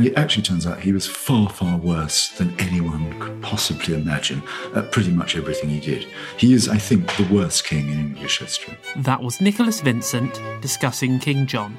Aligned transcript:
And 0.00 0.08
it 0.08 0.16
actually 0.16 0.44
turns 0.44 0.66
out 0.66 0.80
he 0.80 0.92
was 0.92 1.06
far, 1.06 1.50
far 1.50 1.76
worse 1.76 2.30
than 2.30 2.58
anyone 2.58 3.20
could 3.20 3.42
possibly 3.42 3.92
imagine 3.92 4.42
at 4.74 4.92
pretty 4.92 5.10
much 5.10 5.36
everything 5.36 5.68
he 5.68 5.78
did. 5.78 6.06
He 6.38 6.54
is, 6.54 6.70
I 6.70 6.78
think, 6.78 7.14
the 7.18 7.28
worst 7.30 7.66
king 7.66 7.90
in 7.90 7.98
English 7.98 8.38
history. 8.38 8.78
That 8.96 9.22
was 9.22 9.42
Nicholas 9.42 9.82
Vincent 9.82 10.40
discussing 10.62 11.18
King 11.18 11.46
John. 11.46 11.76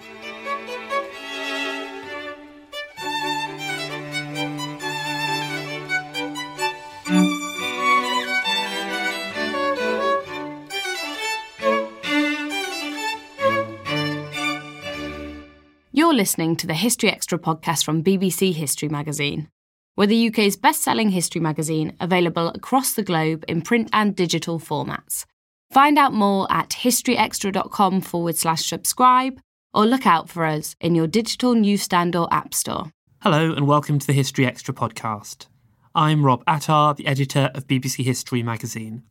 Listening 16.21 16.55
to 16.55 16.67
the 16.67 16.75
History 16.75 17.09
Extra 17.09 17.39
podcast 17.39 17.83
from 17.83 18.03
BBC 18.03 18.53
History 18.53 18.87
Magazine. 18.87 19.49
We're 19.97 20.05
the 20.05 20.27
UK's 20.27 20.55
best 20.55 20.83
selling 20.83 21.09
history 21.09 21.41
magazine, 21.41 21.97
available 21.99 22.49
across 22.49 22.93
the 22.93 23.01
globe 23.01 23.43
in 23.47 23.63
print 23.63 23.89
and 23.91 24.15
digital 24.15 24.59
formats. 24.59 25.25
Find 25.71 25.97
out 25.97 26.13
more 26.13 26.45
at 26.51 26.69
historyextra.com 26.69 28.01
forward 28.01 28.37
slash 28.37 28.67
subscribe 28.67 29.39
or 29.73 29.87
look 29.87 30.05
out 30.05 30.29
for 30.29 30.45
us 30.45 30.75
in 30.79 30.93
your 30.93 31.07
digital 31.07 31.55
newsstand 31.55 32.15
or 32.15 32.31
app 32.31 32.53
store. 32.53 32.91
Hello 33.21 33.51
and 33.51 33.65
welcome 33.65 33.97
to 33.97 34.05
the 34.05 34.13
History 34.13 34.45
Extra 34.45 34.75
podcast. 34.75 35.47
I'm 35.95 36.23
Rob 36.23 36.43
Attar, 36.45 36.93
the 36.93 37.07
editor 37.07 37.49
of 37.55 37.65
BBC 37.65 38.03
History 38.03 38.43
magazine. 38.43 39.01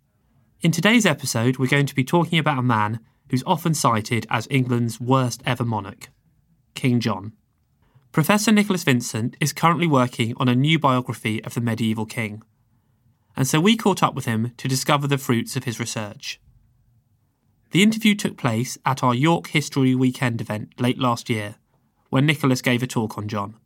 In 0.60 0.70
today's 0.70 1.06
episode, 1.06 1.58
we're 1.58 1.66
going 1.66 1.86
to 1.86 1.94
be 1.96 2.04
talking 2.04 2.38
about 2.38 2.58
a 2.60 2.62
man 2.62 3.00
who's 3.30 3.42
often 3.46 3.74
cited 3.74 4.28
as 4.30 4.46
England's 4.48 5.00
worst 5.00 5.42
ever 5.44 5.64
monarch, 5.64 6.08
King 6.80 6.98
John. 6.98 7.34
Professor 8.10 8.50
Nicholas 8.50 8.84
Vincent 8.84 9.36
is 9.38 9.52
currently 9.52 9.86
working 9.86 10.32
on 10.38 10.48
a 10.48 10.54
new 10.54 10.78
biography 10.78 11.44
of 11.44 11.52
the 11.52 11.60
medieval 11.60 12.06
king, 12.06 12.42
and 13.36 13.46
so 13.46 13.60
we 13.60 13.76
caught 13.76 14.02
up 14.02 14.14
with 14.14 14.24
him 14.24 14.54
to 14.56 14.66
discover 14.66 15.06
the 15.06 15.18
fruits 15.18 15.56
of 15.56 15.64
his 15.64 15.78
research. 15.78 16.40
The 17.72 17.82
interview 17.82 18.14
took 18.14 18.38
place 18.38 18.78
at 18.86 19.02
our 19.02 19.14
York 19.14 19.48
History 19.48 19.94
Weekend 19.94 20.40
event 20.40 20.72
late 20.80 20.98
last 20.98 21.28
year, 21.28 21.56
when 22.08 22.24
Nicholas 22.24 22.62
gave 22.62 22.82
a 22.82 22.86
talk 22.86 23.18
on 23.18 23.28
John. 23.28 23.56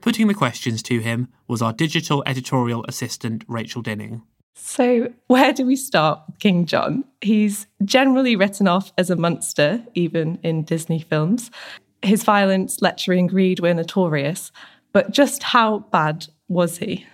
Putting 0.00 0.28
the 0.28 0.32
questions 0.32 0.80
to 0.84 1.00
him 1.00 1.26
was 1.48 1.60
our 1.60 1.72
digital 1.72 2.22
editorial 2.24 2.84
assistant, 2.86 3.42
Rachel 3.48 3.82
Dinning. 3.82 4.22
So, 4.54 5.12
where 5.26 5.52
do 5.52 5.66
we 5.66 5.76
start 5.76 6.20
with 6.26 6.38
King 6.38 6.64
John? 6.64 7.04
He's 7.20 7.66
generally 7.84 8.36
written 8.36 8.68
off 8.68 8.92
as 8.96 9.10
a 9.10 9.16
monster, 9.16 9.82
even 9.94 10.38
in 10.42 10.62
Disney 10.62 11.00
films. 11.00 11.50
His 12.02 12.22
violence, 12.22 12.78
lechery, 12.78 13.18
and 13.18 13.28
greed 13.28 13.60
were 13.60 13.74
notorious. 13.74 14.52
But 14.92 15.10
just 15.10 15.42
how 15.42 15.80
bad 15.90 16.28
was 16.48 16.78
he? 16.78 17.04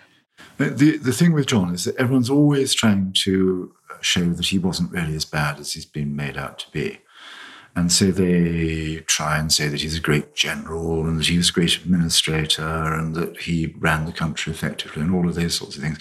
The, 0.59 0.99
the 0.99 1.13
thing 1.13 1.33
with 1.33 1.47
John 1.47 1.73
is 1.75 1.85
that 1.85 1.97
everyone's 1.97 2.31
always 2.31 2.75
trying 2.75 3.15
to 3.25 3.75
show 4.03 4.31
that 4.31 4.47
he 4.47 4.59
wasn't 4.59 4.93
really 4.93 5.15
as 5.15 5.25
bad 5.25 5.59
as 5.59 5.73
he's 5.73 5.87
been 5.87 6.15
made 6.15 6.37
out 6.37 6.59
to 6.61 6.71
be. 6.71 6.99
And 7.77 7.93
so 7.93 8.07
they 8.11 8.97
try 9.07 9.39
and 9.39 9.53
say 9.53 9.69
that 9.69 9.81
he's 9.81 9.97
a 9.97 10.01
great 10.01 10.35
general 10.35 11.07
and 11.07 11.19
that 11.19 11.27
he 11.27 11.37
was 11.37 11.51
a 11.51 11.53
great 11.53 11.77
administrator 11.77 12.63
and 12.63 13.15
that 13.15 13.39
he 13.39 13.75
ran 13.79 14.07
the 14.07 14.13
country 14.13 14.53
effectively 14.53 15.03
and 15.03 15.15
all 15.15 15.29
of 15.29 15.35
those 15.35 15.55
sorts 15.55 15.77
of 15.77 15.83
things. 15.83 15.99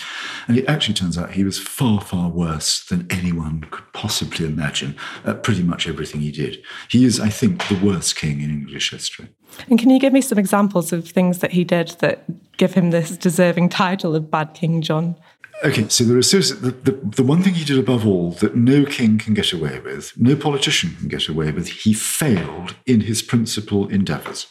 And 0.47 0.57
it 0.57 0.67
actually 0.67 0.95
turns 0.95 1.17
out 1.17 1.31
he 1.31 1.43
was 1.43 1.59
far, 1.59 2.01
far 2.01 2.29
worse 2.29 2.83
than 2.85 3.07
anyone 3.09 3.67
could 3.69 3.91
possibly 3.93 4.45
imagine 4.45 4.95
at 5.25 5.43
pretty 5.43 5.63
much 5.63 5.87
everything 5.87 6.21
he 6.21 6.31
did. 6.31 6.63
He 6.89 7.05
is, 7.05 7.19
I 7.19 7.29
think, 7.29 7.67
the 7.67 7.79
worst 7.83 8.15
king 8.15 8.41
in 8.41 8.49
English 8.49 8.91
history. 8.91 9.29
And 9.69 9.79
can 9.79 9.89
you 9.89 9.99
give 9.99 10.13
me 10.13 10.21
some 10.21 10.37
examples 10.37 10.93
of 10.93 11.07
things 11.07 11.39
that 11.39 11.51
he 11.51 11.63
did 11.63 11.89
that 11.99 12.25
give 12.57 12.73
him 12.73 12.91
this 12.91 13.17
deserving 13.17 13.69
title 13.69 14.15
of 14.15 14.29
Bad 14.29 14.53
King 14.53 14.81
John? 14.81 15.15
Okay, 15.61 15.89
so 15.89 16.05
the, 16.05 16.71
the, 16.71 16.91
the 17.03 17.23
one 17.23 17.43
thing 17.43 17.55
he 17.55 17.65
did 17.65 17.77
above 17.77 18.07
all 18.07 18.31
that 18.31 18.55
no 18.55 18.85
king 18.85 19.17
can 19.17 19.33
get 19.33 19.51
away 19.51 19.79
with, 19.79 20.13
no 20.17 20.37
politician 20.37 20.95
can 20.97 21.09
get 21.09 21.27
away 21.27 21.51
with, 21.51 21.67
he 21.67 21.93
failed 21.93 22.75
in 22.85 23.01
his 23.01 23.21
principal 23.21 23.89
endeavours. 23.89 24.47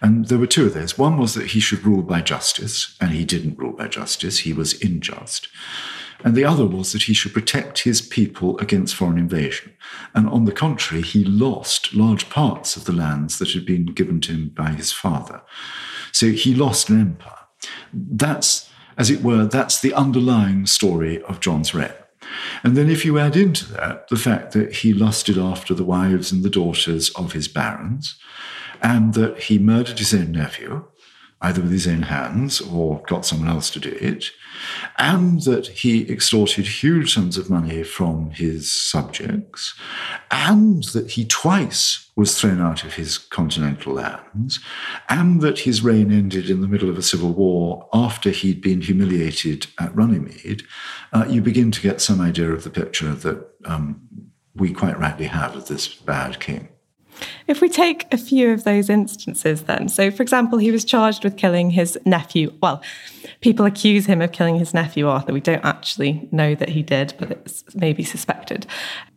And 0.00 0.28
there 0.28 0.38
were 0.38 0.46
two 0.46 0.66
of 0.66 0.74
those. 0.74 0.96
One 0.96 1.18
was 1.18 1.34
that 1.34 1.48
he 1.48 1.60
should 1.60 1.84
rule 1.84 2.02
by 2.02 2.20
justice, 2.20 2.96
and 3.00 3.10
he 3.10 3.24
didn't 3.24 3.58
rule 3.58 3.72
by 3.72 3.88
justice, 3.88 4.40
he 4.40 4.52
was 4.52 4.80
unjust. 4.80 5.48
And 6.22 6.36
the 6.36 6.44
other 6.44 6.66
was 6.66 6.92
that 6.92 7.02
he 7.02 7.12
should 7.12 7.34
protect 7.34 7.80
his 7.80 8.00
people 8.00 8.56
against 8.58 8.94
foreign 8.94 9.18
invasion. 9.18 9.72
And 10.14 10.28
on 10.28 10.44
the 10.44 10.52
contrary, 10.52 11.02
he 11.02 11.24
lost 11.24 11.92
large 11.92 12.30
parts 12.30 12.76
of 12.76 12.84
the 12.84 12.92
lands 12.92 13.38
that 13.38 13.50
had 13.50 13.66
been 13.66 13.86
given 13.86 14.20
to 14.22 14.32
him 14.32 14.48
by 14.50 14.70
his 14.70 14.92
father. 14.92 15.42
So 16.12 16.30
he 16.30 16.54
lost 16.54 16.88
an 16.88 17.00
empire. 17.00 17.34
That's 17.92 18.69
as 19.00 19.08
it 19.08 19.22
were, 19.22 19.46
that's 19.46 19.80
the 19.80 19.94
underlying 19.94 20.66
story 20.66 21.22
of 21.22 21.40
John's 21.40 21.74
reign. 21.74 21.90
And 22.62 22.76
then, 22.76 22.90
if 22.90 23.06
you 23.06 23.18
add 23.18 23.34
into 23.34 23.64
that 23.72 24.06
the 24.08 24.16
fact 24.16 24.52
that 24.52 24.74
he 24.76 24.92
lusted 24.92 25.38
after 25.38 25.72
the 25.72 25.84
wives 25.84 26.30
and 26.30 26.42
the 26.42 26.50
daughters 26.50 27.08
of 27.10 27.32
his 27.32 27.48
barons, 27.48 28.16
and 28.82 29.14
that 29.14 29.44
he 29.44 29.58
murdered 29.58 29.98
his 29.98 30.12
own 30.12 30.32
nephew, 30.32 30.84
either 31.42 31.62
with 31.62 31.72
his 31.72 31.86
own 31.86 32.02
hands 32.02 32.60
or 32.60 33.02
got 33.06 33.24
someone 33.24 33.48
else 33.48 33.70
to 33.70 33.80
do 33.80 33.96
it, 34.00 34.26
and 34.98 35.42
that 35.42 35.66
he 35.68 36.10
extorted 36.10 36.66
huge 36.66 37.14
sums 37.14 37.38
of 37.38 37.48
money 37.48 37.82
from 37.82 38.30
his 38.30 38.70
subjects, 38.70 39.74
and 40.30 40.84
that 40.84 41.12
he 41.12 41.24
twice 41.24 42.10
was 42.16 42.38
thrown 42.38 42.60
out 42.60 42.84
of 42.84 42.94
his 42.94 43.16
continental 43.16 43.94
lands, 43.94 44.60
and 45.08 45.40
that 45.40 45.60
his 45.60 45.82
reign 45.82 46.12
ended 46.12 46.50
in 46.50 46.60
the 46.60 46.68
middle 46.68 46.90
of 46.90 46.98
a 46.98 47.02
civil 47.02 47.32
war 47.32 47.88
after 47.92 48.30
he'd 48.30 48.60
been 48.60 48.82
humiliated 48.82 49.66
at 49.78 49.94
Runnymede, 49.96 50.62
uh, 51.12 51.24
you 51.28 51.40
begin 51.40 51.70
to 51.70 51.80
get 51.80 52.00
some 52.00 52.20
idea 52.20 52.52
of 52.52 52.64
the 52.64 52.70
picture 52.70 53.14
that 53.14 53.48
um, 53.64 54.00
we 54.54 54.72
quite 54.72 54.98
rightly 54.98 55.26
have 55.26 55.56
of 55.56 55.68
this 55.68 55.88
bad 55.88 56.40
king. 56.40 56.68
If 57.46 57.60
we 57.60 57.68
take 57.68 58.12
a 58.12 58.16
few 58.16 58.52
of 58.52 58.64
those 58.64 58.88
instances, 58.88 59.62
then, 59.64 59.88
so 59.88 60.10
for 60.10 60.22
example, 60.22 60.58
he 60.58 60.70
was 60.70 60.84
charged 60.84 61.24
with 61.24 61.36
killing 61.36 61.70
his 61.70 61.98
nephew. 62.04 62.52
Well, 62.62 62.82
people 63.40 63.66
accuse 63.66 64.06
him 64.06 64.22
of 64.22 64.32
killing 64.32 64.58
his 64.58 64.74
nephew 64.74 65.08
Arthur. 65.08 65.32
We 65.32 65.40
don't 65.40 65.64
actually 65.64 66.28
know 66.30 66.54
that 66.54 66.70
he 66.70 66.82
did, 66.82 67.14
but 67.18 67.30
it's 67.30 67.64
maybe 67.74 68.04
suspected. 68.04 68.66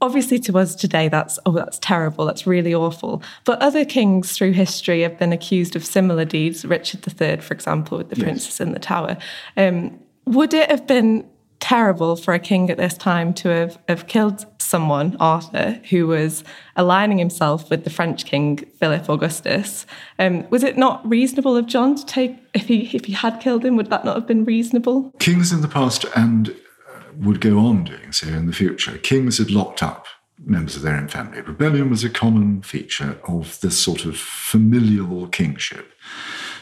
Obviously, 0.02 0.40
to 0.40 0.58
us 0.58 0.76
today, 0.76 1.10
that's 1.10 1.40
oh, 1.46 1.52
that's 1.52 1.80
terrible. 1.80 2.26
That's 2.26 2.48
really 2.48 2.74
awful. 2.74 3.22
But 3.46 3.62
other 3.62 3.86
kings 3.86 4.38
through 4.38 4.54
history 4.54 5.02
have 5.02 5.18
been 5.18 5.34
accused 5.34 5.76
of 5.76 5.86
similar 5.86 6.26
deeds. 6.26 6.66
Richard 6.66 7.06
III, 7.08 7.38
for 7.38 7.54
example, 7.54 7.98
with 7.98 8.10
the 8.10 8.18
yes. 8.18 8.24
princess 8.24 8.62
in 8.62 8.72
the 8.72 8.80
tower. 8.80 9.18
Um, 9.58 10.00
would 10.26 10.54
it 10.54 10.70
have 10.70 10.88
been 10.88 11.30
terrible 11.64 12.18
for 12.18 12.34
a 12.34 12.40
king 12.40 12.70
at 12.70 12.78
this 12.78 12.94
time 12.94 13.34
to 13.34 13.48
have, 13.48 13.80
have 13.88 14.06
killed 14.08 14.46
someone, 14.62 15.16
Arthur, 15.22 15.80
who 15.90 16.08
was 16.08 16.44
aligning 16.76 17.18
himself 17.18 17.70
with 17.70 17.86
the 17.86 17.90
French 17.90 18.26
king 18.26 18.58
Philip 18.80 19.10
Augustus. 19.10 19.86
Um, 20.20 20.46
was 20.50 20.64
it 20.64 20.78
not 20.78 21.08
reasonable 21.08 21.56
of 21.56 21.66
John 21.66 21.96
to 21.96 22.06
take 22.06 22.38
if 22.54 22.68
he 22.68 22.94
if 22.94 23.06
he 23.06 23.14
had 23.14 23.40
killed 23.40 23.64
him? 23.64 23.78
Would 23.78 23.90
that 23.92 24.04
not 24.04 24.18
have 24.18 24.28
been 24.28 24.44
reasonable? 24.44 25.14
Kings 25.20 25.54
in 25.54 25.62
the 25.62 25.70
past 25.70 26.06
and 26.18 26.50
uh, 26.50 27.00
would 27.22 27.40
go 27.40 27.60
on 27.60 27.86
doing 27.86 28.12
so 28.12 28.28
in 28.28 28.46
the 28.46 28.54
future. 28.54 28.98
Kings 28.98 29.38
had 29.38 29.50
locked 29.50 29.82
up 29.82 30.08
members 30.46 30.76
of 30.76 30.82
their 30.82 30.98
own 30.98 31.08
family. 31.08 31.40
Rebellion 31.40 31.90
was 31.90 32.04
a 32.04 32.10
common 32.10 32.62
feature 32.62 33.18
of 33.26 33.62
this 33.62 33.80
sort 33.80 34.04
of 34.04 34.18
familial 34.18 35.28
kingship. 35.28 35.94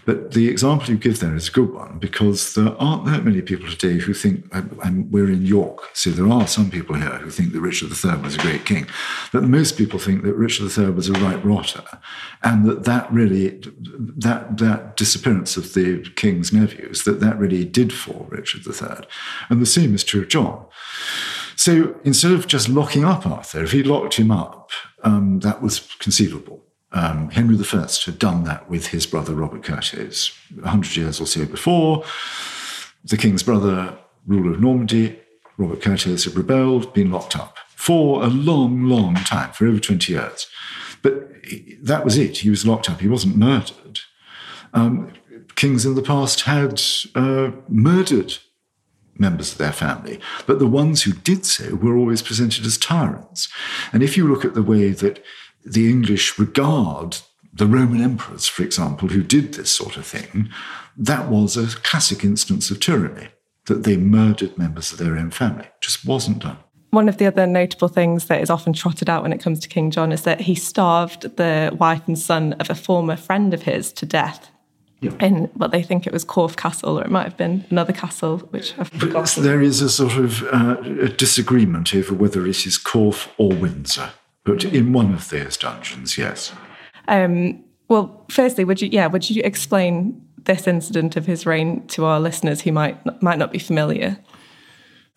But 0.06 0.32
the 0.32 0.48
example 0.48 0.90
you 0.90 0.98
give 0.98 1.20
there 1.20 1.36
is 1.36 1.50
a 1.50 1.52
good 1.52 1.74
one 1.74 2.00
because 2.00 2.56
there 2.56 2.76
aren't 2.80 3.06
that 3.06 3.24
many 3.24 3.42
people 3.42 3.70
today 3.70 4.00
who 4.00 4.14
think, 4.14 4.46
and 4.52 5.12
we're 5.12 5.30
in 5.30 5.46
York, 5.46 5.90
so 5.94 6.10
there 6.10 6.28
are 6.28 6.48
some 6.48 6.72
people 6.72 6.96
here 6.96 7.18
who 7.18 7.30
think 7.30 7.54
that 7.54 7.62
Richard 7.62 7.92
III 7.92 8.22
was 8.22 8.36
a 8.36 8.40
great 8.40 8.66
king, 8.66 8.88
but 9.32 9.44
most 9.44 9.78
people 9.78 10.00
think 10.00 10.24
that 10.24 10.34
Richard 10.34 10.76
III 10.76 10.92
was 10.92 11.10
a 11.10 11.14
right 11.14 11.44
rotter, 11.44 11.84
and 12.44 12.66
that 12.66 12.84
that 12.86 13.12
really, 13.12 13.62
that, 13.80 14.58
that 14.58 14.98
disappearance 14.98 15.58
of 15.58 15.74
the 15.74 16.02
king's 16.16 16.52
nephews, 16.52 17.04
that 17.04 17.20
that 17.20 17.38
really 17.38 17.64
did 17.64 17.94
fall 17.94 18.26
Richard 18.30 18.66
III. 18.66 19.06
And 19.50 19.62
the 19.62 19.66
same 19.66 19.94
is 19.94 20.04
true 20.04 20.22
of 20.22 20.30
John. 20.30 20.66
So 21.56 21.96
instead 22.04 22.32
of 22.32 22.48
just 22.48 22.70
locking 22.70 23.06
up 23.06 23.28
Arthur, 23.28 23.64
if 23.64 23.72
he 23.72 23.84
locked 23.84 24.16
him 24.16 24.32
up, 24.32 24.72
um, 25.04 25.42
that 25.42 25.62
was 25.62 25.80
conceivable. 26.00 26.64
Um, 26.94 27.30
Henry 27.30 27.58
I 27.58 27.88
had 28.06 28.20
done 28.20 28.44
that 28.44 28.70
with 28.70 28.88
his 28.88 29.06
brother 29.06 29.34
Robert. 29.34 29.68
A 29.70 30.68
hundred 30.68 30.96
years 30.96 31.22
or 31.22 31.26
so 31.26 31.46
before, 31.46 32.04
the 33.04 33.18
king's 33.18 33.44
brother, 33.44 33.98
ruler 34.28 34.54
of 34.54 34.62
Normandy, 34.62 35.20
Robert 35.58 35.80
Curthose, 35.80 36.26
had 36.26 36.36
rebelled, 36.36 36.94
been 36.94 37.12
locked 37.12 37.38
up 37.38 37.58
for 37.70 38.24
a 38.24 38.28
long, 38.28 38.84
long 38.84 39.16
time, 39.16 39.52
for 39.54 39.66
over 39.66 39.80
20 39.80 40.14
years. 40.14 40.48
But 41.02 41.30
that 41.82 42.06
was 42.06 42.18
it. 42.18 42.40
He 42.40 42.50
was 42.50 42.66
locked 42.66 42.90
up. 42.90 43.02
He 43.02 43.08
wasn't 43.08 43.38
murdered. 43.38 44.02
Um, 44.74 45.14
kings 45.56 45.86
in 45.86 45.96
the 45.96 46.02
past 46.02 46.42
had 46.42 46.82
uh, 47.16 47.52
murdered 47.68 48.38
members 49.18 49.52
of 49.52 49.58
their 49.58 49.72
family, 49.72 50.20
but 50.48 50.60
the 50.60 50.68
ones 50.68 51.04
who 51.04 51.12
did 51.12 51.46
so 51.46 51.76
were 51.76 51.96
always 51.96 52.22
presented 52.22 52.66
as 52.66 52.78
tyrants. 52.78 53.50
And 53.94 54.02
if 54.02 54.18
you 54.18 54.28
look 54.28 54.46
at 54.46 54.54
the 54.54 54.64
way 54.64 54.90
that 54.90 55.24
the 55.66 55.90
English 55.90 56.40
regard 56.40 57.18
the 57.54 57.68
Roman 57.68 58.02
emperors, 58.02 58.48
for 58.48 58.64
example, 58.64 59.10
who 59.10 59.22
did 59.22 59.54
this 59.54 59.70
sort 59.70 59.98
of 59.98 60.06
thing, 60.06 60.50
that 60.98 61.30
was 61.30 61.58
a 61.58 61.68
classic 61.80 62.24
instance 62.24 62.72
of 62.72 62.80
tyranny, 62.80 63.28
that 63.66 63.84
they 63.84 63.98
murdered 63.98 64.58
members 64.58 64.92
of 64.92 64.98
their 64.98 65.18
own 65.18 65.32
family. 65.32 65.66
It 65.66 65.82
just 65.82 66.06
wasn't 66.06 66.40
done. 66.40 66.58
One 66.92 67.08
of 67.08 67.18
the 67.18 67.26
other 67.26 67.48
notable 67.48 67.88
things 67.88 68.26
that 68.26 68.42
is 68.42 68.50
often 68.50 68.74
trotted 68.74 69.10
out 69.10 69.24
when 69.24 69.32
it 69.32 69.42
comes 69.42 69.60
to 69.60 69.70
King 69.70 69.92
John 69.92 70.12
is 70.12 70.24
that 70.24 70.42
he 70.42 70.56
starved 70.56 71.38
the 71.38 71.76
wife 71.80 72.02
and 72.08 72.20
son 72.20 72.54
of 72.54 72.70
a 72.70 72.76
former 72.76 73.16
friend 73.16 73.54
of 73.54 73.64
his 73.64 73.94
to 73.94 74.06
death. 74.06 74.50
Yeah. 75.00 75.14
In 75.20 75.46
what 75.56 75.72
they 75.72 75.82
think 75.82 76.06
it 76.06 76.14
was 76.14 76.24
Corfe 76.24 76.56
Castle, 76.56 77.00
or 77.00 77.04
it 77.04 77.10
might 77.10 77.24
have 77.24 77.38
been 77.38 77.66
another 77.72 77.92
castle, 77.92 78.38
which 78.52 78.78
I've 78.78 78.90
forgotten. 78.90 79.42
There 79.42 79.60
is 79.60 79.82
a 79.82 79.90
sort 79.90 80.14
of 80.14 80.44
uh, 80.44 80.78
a 80.80 81.10
disagreement 81.10 81.96
over 81.96 82.14
whether 82.14 82.46
it 82.46 82.68
is 82.68 82.78
Corfe 82.78 83.28
or 83.40 83.50
Windsor. 83.50 84.12
But 84.44 84.66
in 84.66 84.94
one 84.94 85.14
of 85.14 85.30
those 85.30 85.58
dungeons, 85.58 86.18
yes. 86.18 86.54
Um, 87.08 87.64
well, 87.88 88.26
firstly, 88.30 88.64
would 88.64 88.82
you, 88.82 88.90
yeah, 88.92 89.08
would 89.08 89.30
you 89.30 89.42
explain 89.44 90.22
this 90.46 90.68
incident 90.68 91.16
of 91.16 91.26
his 91.26 91.46
reign 91.46 91.86
to 91.88 92.06
our 92.06 92.20
listeners 92.20 92.62
who 92.62 92.72
might 92.72 93.22
might 93.22 93.38
not 93.38 93.52
be 93.52 93.60
familiar? 93.60 94.18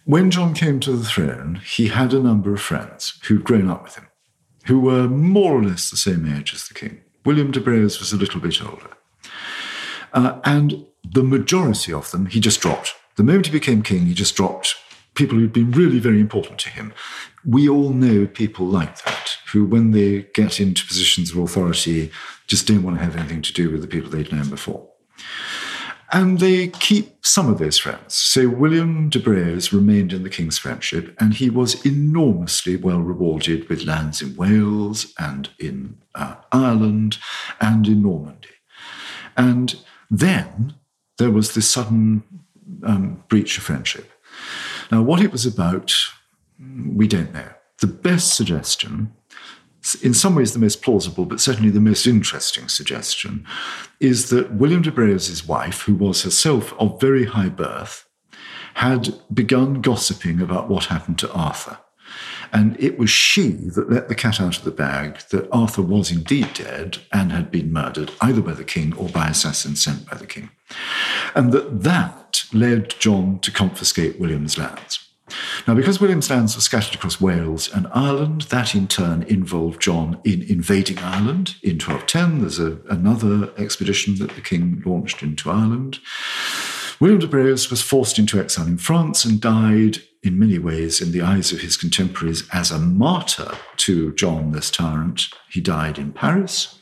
When 0.04 0.30
John 0.30 0.52
came 0.52 0.80
to 0.80 0.92
the 0.92 1.04
throne, 1.04 1.60
he 1.64 1.88
had 1.88 2.12
a 2.12 2.20
number 2.20 2.52
of 2.52 2.60
friends 2.60 3.18
who'd 3.24 3.44
grown 3.44 3.70
up 3.70 3.82
with 3.84 3.96
him, 3.96 4.08
who 4.66 4.80
were 4.80 5.08
more 5.08 5.54
or 5.54 5.64
less 5.64 5.88
the 5.88 5.96
same 5.96 6.30
age 6.30 6.52
as 6.52 6.68
the 6.68 6.74
king. 6.74 7.00
William 7.24 7.50
de 7.50 7.60
Braose 7.60 7.98
was 7.98 8.12
a 8.12 8.18
little 8.18 8.40
bit 8.40 8.62
older. 8.62 8.90
Uh, 10.12 10.40
and 10.44 10.84
the 11.10 11.24
majority 11.24 11.92
of 11.92 12.10
them 12.10 12.26
he 12.26 12.38
just 12.38 12.60
dropped. 12.60 12.94
The 13.16 13.22
moment 13.22 13.46
he 13.46 13.52
became 13.52 13.82
king, 13.82 14.06
he 14.06 14.14
just 14.14 14.36
dropped 14.36 14.74
people 15.14 15.38
who'd 15.38 15.52
been 15.52 15.70
really 15.70 15.98
very 15.98 16.20
important 16.20 16.58
to 16.60 16.70
him. 16.70 16.92
We 17.44 17.68
all 17.68 17.90
know 17.90 18.26
people 18.26 18.66
like 18.66 19.02
that, 19.04 19.36
who, 19.52 19.64
when 19.64 19.90
they 19.92 20.22
get 20.34 20.60
into 20.60 20.86
positions 20.86 21.30
of 21.30 21.38
authority, 21.38 22.10
just 22.46 22.66
don't 22.66 22.82
want 22.82 22.98
to 22.98 23.04
have 23.04 23.16
anything 23.16 23.42
to 23.42 23.52
do 23.52 23.70
with 23.70 23.80
the 23.80 23.86
people 23.86 24.10
they'd 24.10 24.32
known 24.32 24.50
before. 24.50 24.88
And 26.12 26.38
they 26.38 26.68
keep 26.68 27.24
some 27.24 27.50
of 27.50 27.58
those 27.58 27.78
friends. 27.78 28.14
So 28.14 28.48
William 28.48 29.08
de 29.08 29.18
Braose 29.18 29.72
remained 29.72 30.12
in 30.12 30.22
the 30.22 30.30
king's 30.30 30.58
friendship, 30.58 31.16
and 31.18 31.34
he 31.34 31.50
was 31.50 31.84
enormously 31.84 32.76
well 32.76 33.00
rewarded 33.00 33.68
with 33.68 33.84
lands 33.84 34.22
in 34.22 34.36
Wales 34.36 35.12
and 35.18 35.50
in 35.58 35.98
uh, 36.14 36.36
Ireland 36.52 37.18
and 37.60 37.86
in 37.86 38.02
Normandy. 38.02 38.48
And 39.36 39.76
then 40.10 40.74
there 41.18 41.30
was 41.30 41.54
this 41.54 41.68
sudden 41.68 42.22
um, 42.84 43.24
breach 43.28 43.58
of 43.58 43.64
friendship. 43.64 44.10
Now, 44.90 45.02
what 45.02 45.22
it 45.22 45.32
was 45.32 45.46
about, 45.46 45.94
we 46.58 47.06
don't 47.08 47.32
know. 47.32 47.50
The 47.80 47.86
best 47.86 48.34
suggestion, 48.34 49.12
in 50.02 50.14
some 50.14 50.34
ways 50.34 50.52
the 50.52 50.58
most 50.58 50.82
plausible, 50.82 51.24
but 51.24 51.40
certainly 51.40 51.70
the 51.70 51.80
most 51.80 52.06
interesting 52.06 52.68
suggestion, 52.68 53.46
is 54.00 54.30
that 54.30 54.52
William 54.52 54.82
de 54.82 54.90
Braose's 54.90 55.46
wife, 55.46 55.82
who 55.82 55.94
was 55.94 56.22
herself 56.22 56.72
of 56.78 57.00
very 57.00 57.26
high 57.26 57.48
birth, 57.48 58.08
had 58.74 59.14
begun 59.32 59.80
gossiping 59.80 60.40
about 60.40 60.68
what 60.68 60.86
happened 60.86 61.18
to 61.20 61.32
Arthur. 61.32 61.78
And 62.54 62.80
it 62.80 62.98
was 62.98 63.10
she 63.10 63.48
that 63.50 63.90
let 63.90 64.08
the 64.08 64.14
cat 64.14 64.40
out 64.40 64.56
of 64.56 64.64
the 64.64 64.70
bag 64.70 65.18
that 65.30 65.48
Arthur 65.50 65.82
was 65.82 66.12
indeed 66.12 66.54
dead 66.54 66.98
and 67.12 67.32
had 67.32 67.50
been 67.50 67.72
murdered, 67.72 68.12
either 68.20 68.40
by 68.40 68.52
the 68.52 68.62
king 68.62 68.94
or 68.96 69.08
by 69.08 69.28
assassins 69.28 69.82
sent 69.82 70.08
by 70.08 70.16
the 70.16 70.26
king. 70.26 70.50
And 71.34 71.52
that 71.52 71.82
that 71.82 72.44
led 72.52 72.94
John 73.00 73.40
to 73.40 73.50
confiscate 73.50 74.20
William's 74.20 74.56
lands. 74.56 75.00
Now, 75.66 75.74
because 75.74 76.00
William's 76.00 76.30
lands 76.30 76.54
were 76.54 76.60
scattered 76.60 76.94
across 76.94 77.20
Wales 77.20 77.72
and 77.72 77.88
Ireland, 77.92 78.42
that 78.42 78.74
in 78.74 78.86
turn 78.86 79.24
involved 79.24 79.80
John 79.82 80.20
in 80.22 80.42
invading 80.42 80.98
Ireland. 80.98 81.56
In 81.62 81.80
1210, 81.80 82.40
there's 82.40 82.60
a, 82.60 82.78
another 82.88 83.50
expedition 83.58 84.16
that 84.18 84.30
the 84.36 84.40
king 84.40 84.82
launched 84.86 85.22
into 85.22 85.50
Ireland. 85.50 85.98
William 87.00 87.18
de 87.18 87.26
Braose 87.26 87.70
was 87.70 87.82
forced 87.82 88.18
into 88.18 88.38
exile 88.38 88.66
in 88.66 88.78
France 88.78 89.24
and 89.24 89.40
died 89.40 89.98
in 90.24 90.38
many 90.38 90.58
ways, 90.58 91.00
in 91.00 91.12
the 91.12 91.20
eyes 91.22 91.52
of 91.52 91.60
his 91.60 91.76
contemporaries, 91.76 92.48
as 92.52 92.70
a 92.70 92.78
martyr 92.78 93.52
to 93.76 94.14
John 94.14 94.52
this 94.52 94.70
tyrant. 94.70 95.26
He 95.50 95.60
died 95.60 95.98
in 95.98 96.12
Paris, 96.12 96.80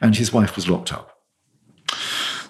and 0.00 0.16
his 0.16 0.32
wife 0.32 0.56
was 0.56 0.68
locked 0.68 0.92
up. 0.92 1.18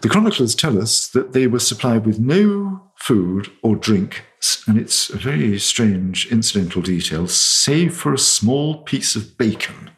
The 0.00 0.08
chroniclers 0.08 0.54
tell 0.54 0.80
us 0.80 1.08
that 1.08 1.32
they 1.32 1.46
were 1.46 1.60
supplied 1.60 2.06
with 2.06 2.18
no 2.18 2.90
food 2.96 3.50
or 3.62 3.76
drink, 3.76 4.24
and 4.66 4.78
it's 4.78 5.10
a 5.10 5.16
very 5.16 5.58
strange 5.58 6.26
incidental 6.32 6.80
detail, 6.80 7.28
save 7.28 7.94
for 7.94 8.14
a 8.14 8.18
small 8.18 8.82
piece 8.82 9.14
of 9.14 9.36
bacon. 9.36 9.90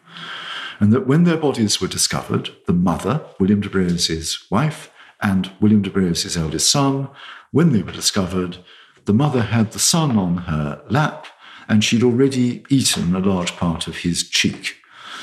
And 0.79 0.93
that 0.93 1.07
when 1.07 1.25
their 1.25 1.39
bodies 1.39 1.81
were 1.81 1.89
discovered, 1.89 2.51
the 2.67 2.73
mother, 2.73 3.25
William 3.41 3.61
de 3.61 3.71
Braose's 3.71 4.47
wife, 4.51 4.93
and 5.23 5.51
William 5.61 5.83
de 5.83 5.91
Braose's 5.91 6.37
eldest 6.37 6.69
son, 6.69 7.09
when 7.51 7.73
they 7.73 7.83
were 7.83 7.93
discovered, 7.93 8.59
the 9.07 9.15
mother 9.15 9.43
had 9.43 9.73
the 9.73 9.79
son 9.79 10.19
on 10.19 10.37
her 10.39 10.83
lap, 10.89 11.27
and 11.69 11.83
she'd 11.83 12.03
already 12.03 12.65
eaten 12.69 13.15
a 13.15 13.21
large 13.21 13.57
part 13.57 13.89
of 13.89 13.99
his 13.99 14.29
cheek. 14.29 14.77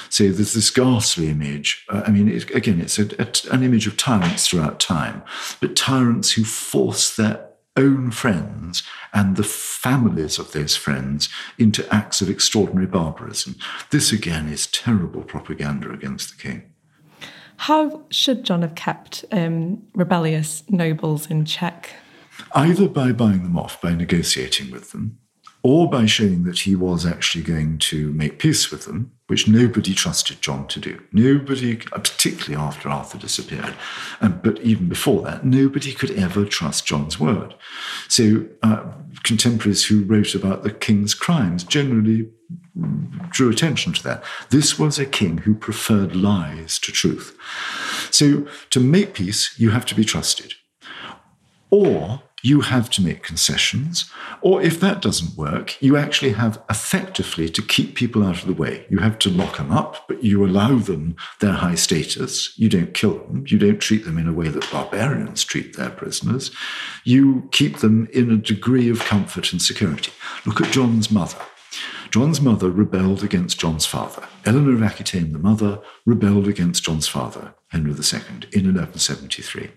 So 0.10 0.30
there's 0.30 0.54
this 0.54 0.70
ghastly 0.70 1.30
image. 1.30 1.86
Uh, 1.90 2.04
I 2.06 2.12
mean, 2.12 2.28
it, 2.28 2.54
again, 2.54 2.80
it's 2.82 3.00
a, 3.00 3.08
a, 3.20 3.54
an 3.54 3.64
image 3.64 3.88
of 3.88 3.98
tyrants 3.98 4.48
throughout 4.48 4.80
time, 4.80 5.24
but 5.60 5.76
tyrants 5.76 6.34
who 6.34 6.44
force 6.44 7.16
their 7.16 7.50
own 7.76 8.12
friends 8.12 8.84
and 9.14 9.36
the 9.36 9.44
families 9.44 10.38
of 10.38 10.52
those 10.52 10.76
friends 10.76 11.30
into 11.58 11.88
acts 11.94 12.22
of 12.22 12.30
extraordinary 12.30 12.86
barbarism. 12.86 13.56
This, 13.90 14.12
again, 14.12 14.48
is 14.48 14.68
terrible 14.68 15.24
propaganda 15.24 15.92
against 15.92 16.30
the 16.30 16.42
king. 16.42 16.64
How 17.58 18.04
should 18.10 18.44
John 18.44 18.62
have 18.62 18.76
kept 18.76 19.26
um, 19.32 19.84
rebellious 19.94 20.64
nobles 20.70 21.30
in 21.30 21.46
check? 21.46 21.96
Either 22.54 22.88
by 22.88 23.12
buying 23.12 23.44
them 23.44 23.58
off, 23.58 23.82
by 23.82 23.94
negotiating 23.94 24.72
with 24.72 24.92
them, 24.92 25.20
or 25.64 25.90
by 25.90 26.06
showing 26.06 26.44
that 26.44 26.60
he 26.60 26.76
was 26.76 27.06
actually 27.06 27.44
going 27.44 27.78
to 27.78 28.12
make 28.12 28.38
peace 28.38 28.70
with 28.70 28.84
them, 28.86 29.14
which 29.28 29.48
nobody 29.48 29.94
trusted 29.94 30.42
John 30.42 30.68
to 30.68 30.80
do. 30.80 31.02
Nobody, 31.14 31.78
particularly 31.78 32.62
after 32.62 32.90
Arthur 32.90 33.18
disappeared, 33.18 33.74
um, 34.20 34.42
but 34.44 34.60
even 34.60 34.90
before 34.90 35.22
that, 35.22 35.46
nobody 35.46 35.94
could 35.94 36.12
ever 36.12 36.44
trust 36.44 36.86
John's 36.86 37.18
word. 37.18 37.56
So 38.10 38.46
uh, 38.62 38.92
contemporaries 39.24 39.86
who 39.86 40.04
wrote 40.04 40.36
about 40.36 40.64
the 40.64 40.72
king's 40.72 41.14
crimes 41.14 41.64
generally 41.64 42.30
drew 43.30 43.50
attention 43.50 43.94
to 43.94 44.04
that. 44.04 44.24
This 44.50 44.78
was 44.78 45.00
a 45.00 45.06
king 45.06 45.40
who 45.40 45.56
preferred 45.56 46.14
lies 46.14 46.78
to 46.80 46.92
truth. 46.92 47.38
So 48.12 48.48
to 48.72 48.80
make 48.82 49.14
peace, 49.14 49.58
you 49.58 49.70
have 49.70 49.86
to 49.86 49.96
be 49.96 50.04
trusted. 50.04 50.56
Or 51.70 52.23
you 52.44 52.60
have 52.60 52.90
to 52.92 53.02
make 53.02 53.24
concessions. 53.24 54.12
Or 54.42 54.62
if 54.62 54.80
that 54.82 55.02
doesn't 55.02 55.38
work, 55.38 55.82
you 55.82 55.96
actually 55.96 56.34
have 56.34 56.62
effectively 56.70 57.50
to 57.50 57.62
keep 57.62 57.96
people 57.96 58.24
out 58.24 58.42
of 58.42 58.48
the 58.48 58.54
way. 58.54 58.86
You 58.90 59.00
have 59.00 59.18
to 59.20 59.30
lock 59.30 59.58
them 59.58 59.72
up, 59.72 60.06
but 60.10 60.24
you 60.24 60.46
allow 60.46 60.76
them 60.76 61.16
their 61.40 61.54
high 61.54 61.76
status. 61.76 62.58
You 62.60 62.68
don't 62.68 62.94
kill 62.94 63.20
them. 63.20 63.46
You 63.48 63.58
don't 63.58 63.80
treat 63.80 64.04
them 64.04 64.18
in 64.18 64.28
a 64.28 64.34
way 64.34 64.50
that 64.50 64.70
barbarians 64.72 65.46
treat 65.46 65.78
their 65.78 65.90
prisoners. 65.90 66.52
You 67.06 67.48
keep 67.54 67.78
them 67.78 68.10
in 68.14 68.30
a 68.30 68.38
degree 68.38 68.90
of 68.90 69.00
comfort 69.00 69.54
and 69.54 69.62
security. 69.62 70.12
Look 70.46 70.60
at 70.60 70.74
John's 70.74 71.10
mother. 71.10 71.40
John's 72.12 72.42
mother 72.42 72.70
rebelled 72.70 73.24
against 73.24 73.60
John's 73.60 73.86
father. 73.86 74.28
Eleanor 74.46 74.74
of 74.74 74.84
Aquitaine, 74.84 75.32
the 75.32 75.40
mother, 75.40 75.80
rebelled 76.06 76.48
against 76.48 76.84
John's 76.84 77.08
father, 77.08 77.56
Henry 77.70 77.92
II, 77.92 78.20
in 78.52 78.66
1173. 78.66 79.72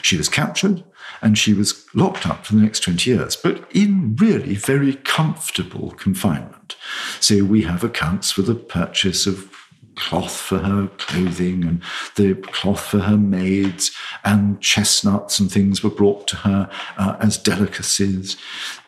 She 0.00 0.16
was 0.16 0.28
captured 0.28 0.82
and 1.20 1.36
she 1.36 1.54
was 1.54 1.86
locked 1.94 2.26
up 2.26 2.46
for 2.46 2.54
the 2.54 2.62
next 2.62 2.80
20 2.80 3.10
years, 3.10 3.36
but 3.36 3.64
in 3.72 4.16
really 4.16 4.54
very 4.54 4.94
comfortable 4.94 5.90
confinement. 5.92 6.76
So 7.20 7.44
we 7.44 7.62
have 7.62 7.84
accounts 7.84 8.30
for 8.30 8.42
the 8.42 8.54
purchase 8.54 9.26
of 9.26 9.52
cloth 9.94 10.36
for 10.36 10.58
her 10.58 10.88
clothing 10.98 11.64
and 11.64 11.82
the 12.16 12.34
cloth 12.34 12.80
for 12.80 13.00
her 13.00 13.16
maids, 13.16 13.90
and 14.24 14.60
chestnuts 14.60 15.38
and 15.38 15.50
things 15.50 15.82
were 15.82 15.90
brought 15.90 16.26
to 16.28 16.36
her 16.36 16.70
uh, 16.96 17.16
as 17.20 17.36
delicacies. 17.38 18.36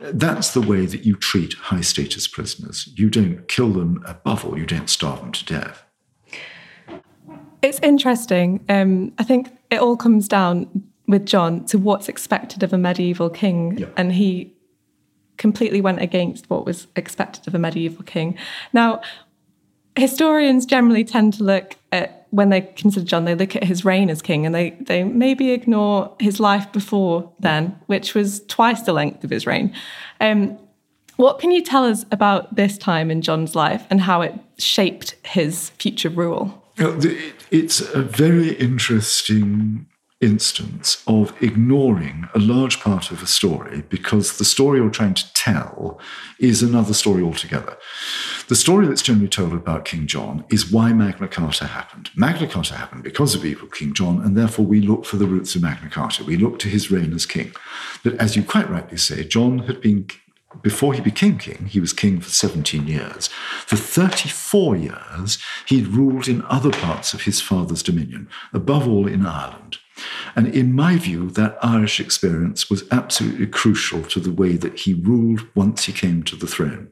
That's 0.00 0.52
the 0.52 0.60
way 0.60 0.86
that 0.86 1.04
you 1.04 1.16
treat 1.16 1.54
high 1.54 1.82
status 1.82 2.26
prisoners. 2.26 2.88
You 2.94 3.10
don't 3.10 3.46
kill 3.48 3.70
them, 3.70 4.02
above 4.06 4.44
all, 4.44 4.58
you 4.58 4.66
don't 4.66 4.90
starve 4.90 5.20
them 5.20 5.32
to 5.32 5.44
death. 5.44 5.84
It's 7.62 7.78
interesting. 7.80 8.64
Um, 8.68 9.12
I 9.18 9.24
think 9.24 9.50
it 9.70 9.80
all 9.80 9.96
comes 9.96 10.28
down 10.28 10.84
with 11.06 11.26
John 11.26 11.64
to 11.66 11.78
what's 11.78 12.08
expected 12.08 12.62
of 12.62 12.72
a 12.72 12.78
medieval 12.78 13.30
king, 13.30 13.78
yeah. 13.78 13.86
and 13.96 14.12
he 14.12 14.54
completely 15.36 15.80
went 15.80 16.00
against 16.00 16.48
what 16.48 16.64
was 16.64 16.86
expected 16.96 17.46
of 17.46 17.54
a 17.54 17.58
medieval 17.58 18.04
king. 18.04 18.38
Now, 18.72 19.02
historians 19.96 20.66
generally 20.66 21.04
tend 21.04 21.34
to 21.34 21.44
look 21.44 21.76
at 21.92 22.26
when 22.30 22.48
they 22.48 22.62
consider 22.62 23.06
John, 23.06 23.26
they 23.26 23.36
look 23.36 23.54
at 23.54 23.62
his 23.62 23.84
reign 23.84 24.10
as 24.10 24.20
king 24.20 24.44
and 24.44 24.52
they 24.54 24.70
they 24.80 25.04
maybe 25.04 25.52
ignore 25.52 26.16
his 26.18 26.40
life 26.40 26.70
before 26.72 27.32
then, 27.38 27.78
which 27.86 28.14
was 28.14 28.44
twice 28.46 28.82
the 28.82 28.92
length 28.92 29.22
of 29.22 29.30
his 29.30 29.46
reign. 29.46 29.72
Um, 30.20 30.58
what 31.16 31.38
can 31.38 31.52
you 31.52 31.62
tell 31.62 31.84
us 31.84 32.04
about 32.10 32.56
this 32.56 32.76
time 32.76 33.08
in 33.08 33.22
John's 33.22 33.54
life 33.54 33.86
and 33.88 34.00
how 34.00 34.20
it 34.20 34.34
shaped 34.58 35.14
his 35.24 35.70
future 35.70 36.08
rule? 36.08 36.60
It's 36.76 37.80
a 37.80 38.02
very 38.02 38.54
interesting 38.54 39.86
instance 40.24 41.02
of 41.06 41.34
ignoring 41.42 42.28
a 42.34 42.38
large 42.38 42.80
part 42.80 43.10
of 43.10 43.22
a 43.22 43.26
story 43.26 43.82
because 43.88 44.38
the 44.38 44.44
story 44.44 44.80
you're 44.80 44.90
trying 44.90 45.14
to 45.14 45.32
tell 45.34 46.00
is 46.38 46.62
another 46.62 46.94
story 46.94 47.22
altogether. 47.22 47.76
The 48.48 48.56
story 48.56 48.86
that's 48.86 49.02
generally 49.02 49.28
told 49.28 49.52
about 49.52 49.84
King 49.84 50.06
John 50.06 50.44
is 50.50 50.70
why 50.70 50.92
Magna 50.92 51.28
Carta 51.28 51.66
happened. 51.66 52.10
Magna 52.16 52.46
Carta 52.46 52.74
happened 52.74 53.02
because 53.02 53.34
of 53.34 53.44
evil 53.44 53.68
King 53.68 53.94
John, 53.94 54.20
and 54.20 54.36
therefore 54.36 54.64
we 54.64 54.80
look 54.80 55.04
for 55.04 55.16
the 55.16 55.26
roots 55.26 55.54
of 55.54 55.62
Magna 55.62 55.90
Carta. 55.90 56.24
We 56.24 56.36
look 56.36 56.58
to 56.60 56.68
his 56.68 56.90
reign 56.90 57.12
as 57.12 57.26
king. 57.26 57.52
But 58.02 58.14
as 58.14 58.36
you 58.36 58.42
quite 58.42 58.68
rightly 58.68 58.98
say, 58.98 59.24
John 59.24 59.60
had 59.60 59.80
been 59.80 60.08
before 60.62 60.94
he 60.94 61.00
became 61.00 61.36
king, 61.38 61.66
he 61.66 61.80
was 61.80 61.92
king 61.92 62.20
for 62.20 62.30
17 62.30 62.86
years. 62.86 63.26
For 63.66 63.76
34 63.76 64.76
years, 64.76 65.38
he'd 65.66 65.88
ruled 65.88 66.28
in 66.28 66.44
other 66.48 66.70
parts 66.70 67.12
of 67.12 67.22
his 67.22 67.40
father's 67.40 67.82
dominion, 67.82 68.28
above 68.52 68.86
all 68.86 69.08
in 69.08 69.26
Ireland. 69.26 69.78
And 70.36 70.48
in 70.48 70.72
my 70.72 70.96
view, 70.96 71.30
that 71.30 71.58
Irish 71.62 72.00
experience 72.00 72.68
was 72.68 72.84
absolutely 72.90 73.46
crucial 73.46 74.02
to 74.04 74.20
the 74.20 74.32
way 74.32 74.56
that 74.56 74.80
he 74.80 74.94
ruled 74.94 75.46
once 75.54 75.84
he 75.84 75.92
came 75.92 76.22
to 76.24 76.36
the 76.36 76.46
throne. 76.46 76.90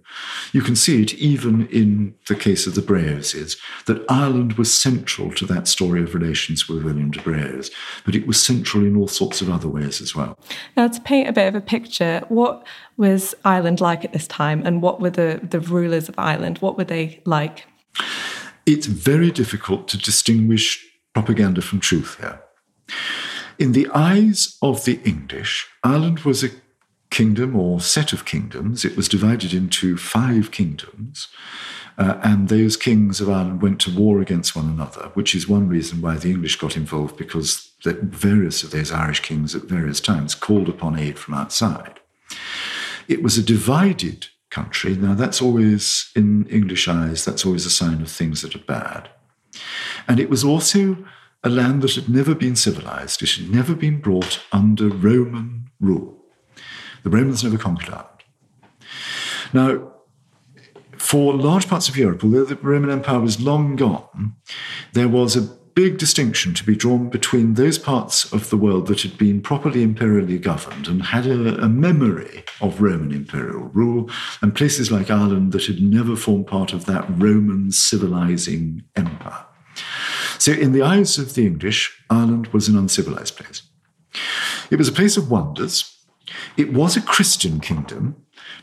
You 0.52 0.61
can 0.61 0.76
see 0.76 1.02
it 1.02 1.14
even 1.14 1.66
in 1.69 2.14
the 2.28 2.35
case 2.35 2.66
of 2.66 2.75
the 2.75 2.83
Braoses, 2.83 3.57
that 3.87 4.04
Ireland 4.09 4.54
was 4.54 4.73
central 4.73 5.33
to 5.35 5.47
that 5.47 5.69
story 5.69 6.02
of 6.02 6.14
relations 6.14 6.69
with 6.69 6.85
William 6.85 7.11
de 7.11 7.21
Braose, 7.21 7.71
but 8.04 8.14
it 8.14 8.26
was 8.26 8.42
central 8.42 8.85
in 8.85 8.97
all 8.97 9.09
sorts 9.09 9.40
of 9.40 9.50
other 9.50 9.69
ways 9.69 10.00
as 10.00 10.14
well. 10.14 10.38
Now, 10.76 10.88
to 10.88 11.00
paint 11.00 11.28
a 11.28 11.33
bit 11.33 11.49
of 11.49 11.54
a 11.54 11.61
picture, 11.61 12.23
what 12.28 12.66
was 12.97 13.35
Ireland 13.45 13.81
like 13.81 14.04
at 14.04 14.12
this 14.12 14.26
time, 14.26 14.64
and 14.64 14.83
what 14.83 15.00
were 15.00 15.11
the, 15.11 15.40
the 15.42 15.61
rulers 15.61 16.09
of 16.09 16.14
Ireland? 16.19 16.59
What 16.59 16.76
were 16.76 16.85
they 16.85 17.21
like? 17.25 17.66
It's 18.66 18.87
very 18.87 19.31
difficult 19.31 19.88
to 19.88 19.99
distinguish 19.99 20.87
propaganda 21.14 21.62
from 21.62 21.81
truth 21.81 22.19
here. 22.21 22.40
In 23.59 23.73
the 23.73 23.89
eyes 23.95 24.57
of 24.63 24.85
the 24.85 25.01
English, 25.05 25.69
Ireland 25.83 26.21
was 26.21 26.43
a 26.43 26.51
kingdom 27.11 27.55
or 27.55 27.81
set 27.81 28.13
of 28.13 28.25
kingdoms. 28.25 28.85
It 28.85 28.97
was 28.97 29.09
divided 29.09 29.53
into 29.53 29.97
five 29.97 30.51
kingdoms. 30.51 31.29
Uh, 31.99 32.19
and 32.23 32.49
those 32.49 32.77
kings 32.77 33.21
of 33.21 33.29
Ireland 33.29 33.61
went 33.61 33.79
to 33.83 33.95
war 33.95 34.21
against 34.21 34.57
one 34.57 34.67
another, 34.67 35.11
which 35.13 35.35
is 35.35 35.47
one 35.47 35.69
reason 35.69 36.01
why 36.01 36.17
the 36.17 36.31
English 36.31 36.57
got 36.57 36.77
involved, 36.77 37.19
because 37.19 37.71
various 37.85 38.63
of 38.63 38.71
those 38.71 38.91
Irish 38.91 39.21
kings 39.21 39.55
at 39.55 39.65
various 39.65 40.01
times 40.01 40.35
called 40.35 40.71
upon 40.71 40.99
aid 40.99 41.19
from 41.19 41.35
outside. 41.35 42.01
It 43.09 43.23
was 43.23 43.37
a 43.37 43.43
divided 43.43 44.29
country. 44.49 44.97
Now, 44.97 45.15
that's 45.15 45.43
always, 45.43 46.11
in 46.17 46.47
English 46.47 46.89
eyes, 46.89 47.25
that's 47.25 47.45
always 47.45 47.67
a 47.67 47.71
sign 47.71 48.01
of 48.01 48.11
things 48.11 48.41
that 48.41 48.57
are 48.57 48.61
bad. 48.61 49.11
And 50.09 50.19
it 50.19 50.31
was 50.31 50.45
also 50.45 50.97
a 51.45 51.49
land 51.49 51.83
that 51.83 51.95
had 51.95 52.09
never 52.09 52.35
been 52.35 52.57
civilized, 52.57 53.23
it 53.23 53.31
had 53.31 53.51
never 53.51 53.75
been 53.75 54.01
brought 54.01 54.41
under 54.53 54.89
Roman 54.89 55.71
rule. 55.81 56.17
The 57.03 57.11
Romans 57.11 57.43
never 57.43 57.59
conquered 57.59 57.91
Ireland. 57.91 58.09
Now, 59.53 59.93
for 60.97 61.35
large 61.35 61.69
parts 61.69 61.89
of 61.89 61.97
Europe, 61.97 62.23
although 62.23 62.45
the 62.45 62.57
Roman 62.57 62.91
Empire 62.91 63.21
was 63.21 63.41
long 63.41 63.77
gone, 63.77 64.37
there 64.93 65.09
was 65.09 65.37
a 65.37 65.43
big 65.75 65.99
distinction 65.99 66.55
to 66.55 66.65
be 66.65 66.77
drawn 66.77 67.09
between 67.09 67.55
those 67.55 67.79
parts 67.79 68.31
of 68.33 68.51
the 68.51 68.57
world 68.57 68.87
that 68.87 69.03
had 69.03 69.17
been 69.17 69.41
properly 69.41 69.83
imperially 69.83 70.39
governed 70.39 70.87
and 70.87 71.03
had 71.03 71.27
a, 71.27 71.63
a, 71.63 71.69
memory 71.69 72.45
of 72.61 72.81
Roman 72.81 73.11
imperial 73.11 73.71
rule, 73.73 74.11
and 74.43 74.55
places 74.55 74.93
like 74.93 75.11
Ireland 75.11 75.53
that 75.53 75.67
had 75.67 75.81
never 75.81 76.15
formed 76.15 76.47
part 76.47 76.73
of 76.73 76.85
that 76.87 77.07
Roman 77.09 77.73
civilizing 77.73 78.83
empire. 78.97 79.47
So, 80.43 80.51
in 80.51 80.73
the 80.73 80.83
eyes 80.83 81.19
of 81.19 81.35
the 81.35 81.47
English, 81.47 81.97
Ireland 82.11 82.49
was 82.49 82.67
an 82.67 82.77
uncivilized 82.77 83.37
place. 83.37 83.63
It 84.73 84.77
was 84.77 84.89
a 84.89 84.99
place 85.01 85.17
of 85.17 85.31
wonders. 85.31 85.97
It 86.57 86.73
was 86.73 86.97
a 86.97 87.01
Christian 87.01 87.61
kingdom, 87.61 88.17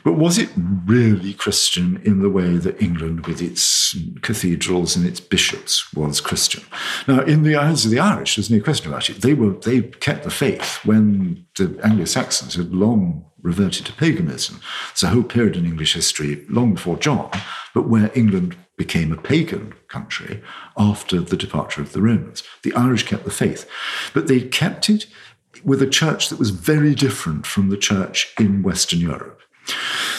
but 0.04 0.12
was 0.12 0.36
it 0.36 0.50
really 0.84 1.32
Christian 1.32 1.98
in 2.04 2.20
the 2.20 2.28
way 2.28 2.58
that 2.58 2.82
England, 2.82 3.26
with 3.26 3.40
its 3.40 3.96
cathedrals 4.20 4.94
and 4.94 5.06
its 5.06 5.20
bishops, 5.20 5.90
was 5.94 6.20
Christian? 6.20 6.64
Now, 7.08 7.22
in 7.22 7.44
the 7.44 7.56
eyes 7.56 7.86
of 7.86 7.90
the 7.90 7.98
Irish, 7.98 8.36
there's 8.36 8.50
no 8.50 8.60
question 8.60 8.92
about 8.92 9.08
it. 9.08 9.22
They 9.22 9.32
were 9.32 9.54
they 9.54 9.80
kept 9.80 10.24
the 10.24 10.30
faith 10.30 10.84
when 10.84 11.46
the 11.56 11.80
Anglo-Saxons 11.82 12.56
had 12.56 12.74
long 12.74 13.24
reverted 13.42 13.86
to 13.86 13.92
paganism. 13.92 14.60
It's 14.90 15.02
a 15.02 15.08
whole 15.08 15.22
period 15.22 15.56
in 15.56 15.66
English 15.66 15.94
history, 15.94 16.44
long 16.48 16.74
before 16.74 16.96
John, 16.96 17.30
but 17.74 17.88
where 17.88 18.10
England 18.14 18.56
became 18.76 19.12
a 19.12 19.20
pagan 19.20 19.74
country 19.88 20.42
after 20.76 21.20
the 21.20 21.36
departure 21.36 21.82
of 21.82 21.92
the 21.92 22.00
Romans. 22.00 22.42
The 22.62 22.74
Irish 22.74 23.04
kept 23.04 23.24
the 23.24 23.30
faith, 23.30 23.68
but 24.14 24.26
they 24.26 24.40
kept 24.40 24.88
it 24.88 25.06
with 25.64 25.82
a 25.82 25.86
church 25.86 26.28
that 26.28 26.38
was 26.38 26.50
very 26.50 26.94
different 26.94 27.46
from 27.46 27.68
the 27.68 27.76
church 27.76 28.32
in 28.38 28.62
Western 28.62 29.00
Europe. 29.00 29.40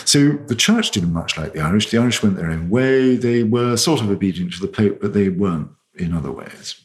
So 0.05 0.33
the 0.47 0.55
church 0.55 0.91
didn't 0.91 1.13
much 1.13 1.37
like 1.37 1.53
the 1.53 1.61
Irish. 1.61 1.89
The 1.89 1.97
Irish 1.97 2.21
went 2.21 2.35
their 2.35 2.51
own 2.51 2.69
way. 2.69 3.15
They 3.15 3.43
were 3.43 3.77
sort 3.77 4.01
of 4.01 4.09
obedient 4.09 4.53
to 4.53 4.61
the 4.61 4.67
Pope, 4.67 4.99
but 5.01 5.13
they 5.13 5.29
weren't 5.29 5.69
in 5.95 6.13
other 6.13 6.31
ways. 6.31 6.81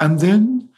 And 0.00 0.20
then, 0.20 0.70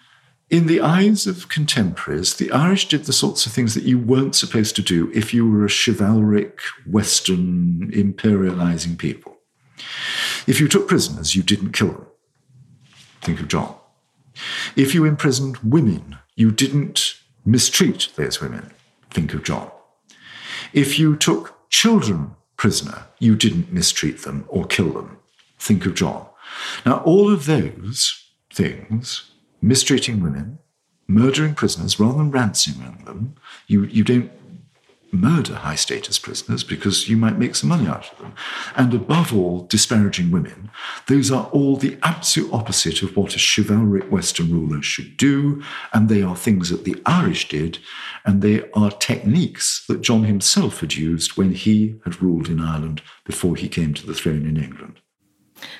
in 0.48 0.66
the 0.66 0.80
eyes 0.80 1.26
of 1.26 1.48
contemporaries, 1.48 2.34
the 2.34 2.52
Irish 2.52 2.88
did 2.88 3.04
the 3.04 3.12
sorts 3.12 3.46
of 3.46 3.52
things 3.52 3.74
that 3.74 3.82
you 3.82 3.98
weren't 3.98 4.36
supposed 4.36 4.76
to 4.76 4.82
do 4.82 5.10
if 5.12 5.34
you 5.34 5.50
were 5.50 5.64
a 5.64 5.68
chivalric, 5.68 6.60
Western, 6.86 7.90
imperializing 7.92 8.96
people. 8.96 9.36
If 10.46 10.60
you 10.60 10.68
took 10.68 10.86
prisoners, 10.86 11.34
you 11.34 11.42
didn't 11.42 11.72
kill 11.72 11.88
them. 11.88 12.06
Think 13.22 13.40
of 13.40 13.48
John. 13.48 13.74
If 14.76 14.94
you 14.94 15.04
imprisoned 15.04 15.56
women, 15.58 16.18
you 16.36 16.52
didn't 16.52 17.14
mistreat 17.44 18.10
those 18.14 18.40
women. 18.40 18.72
Think 19.10 19.34
of 19.34 19.42
John. 19.42 19.70
If 20.72 20.98
you 20.98 21.16
took 21.16 21.68
children 21.70 22.36
prisoner, 22.56 23.06
you 23.18 23.34
didn't 23.34 23.72
mistreat 23.72 24.22
them 24.22 24.44
or 24.48 24.64
kill 24.64 24.92
them. 24.92 25.18
Think 25.58 25.86
of 25.86 25.94
John. 25.94 26.26
Now, 26.84 26.98
all 26.98 27.32
of 27.32 27.46
those 27.46 28.30
things, 28.52 29.32
mistreating 29.66 30.22
women, 30.22 30.58
murdering 31.08 31.54
prisoners 31.54 31.98
rather 31.98 32.18
than 32.18 32.30
ransoming 32.30 33.04
them, 33.04 33.34
you, 33.66 33.84
you 33.84 34.04
don't 34.04 34.30
murder 35.12 35.54
high 35.54 35.74
status 35.74 36.18
prisoners 36.18 36.64
because 36.64 37.08
you 37.08 37.16
might 37.16 37.38
make 37.38 37.54
some 37.54 37.68
money 37.68 37.86
out 37.86 38.12
of 38.12 38.18
them. 38.18 38.34
And 38.76 38.92
above 38.92 39.34
all, 39.34 39.62
disparaging 39.62 40.30
women. 40.30 40.70
Those 41.06 41.30
are 41.30 41.46
all 41.52 41.76
the 41.76 41.96
absolute 42.02 42.52
opposite 42.52 43.02
of 43.02 43.16
what 43.16 43.34
a 43.34 43.38
chivalric 43.38 44.10
Western 44.10 44.52
ruler 44.52 44.82
should 44.82 45.16
do. 45.16 45.62
And 45.92 46.08
they 46.08 46.22
are 46.22 46.36
things 46.36 46.70
that 46.70 46.84
the 46.84 47.00
Irish 47.06 47.48
did. 47.48 47.78
And 48.24 48.42
they 48.42 48.68
are 48.72 48.90
techniques 48.90 49.84
that 49.88 50.02
John 50.02 50.24
himself 50.24 50.80
had 50.80 50.94
used 50.94 51.36
when 51.36 51.52
he 51.52 51.96
had 52.04 52.20
ruled 52.20 52.48
in 52.48 52.60
Ireland 52.60 53.02
before 53.24 53.56
he 53.56 53.68
came 53.68 53.94
to 53.94 54.06
the 54.06 54.14
throne 54.14 54.46
in 54.46 54.56
England. 54.56 55.00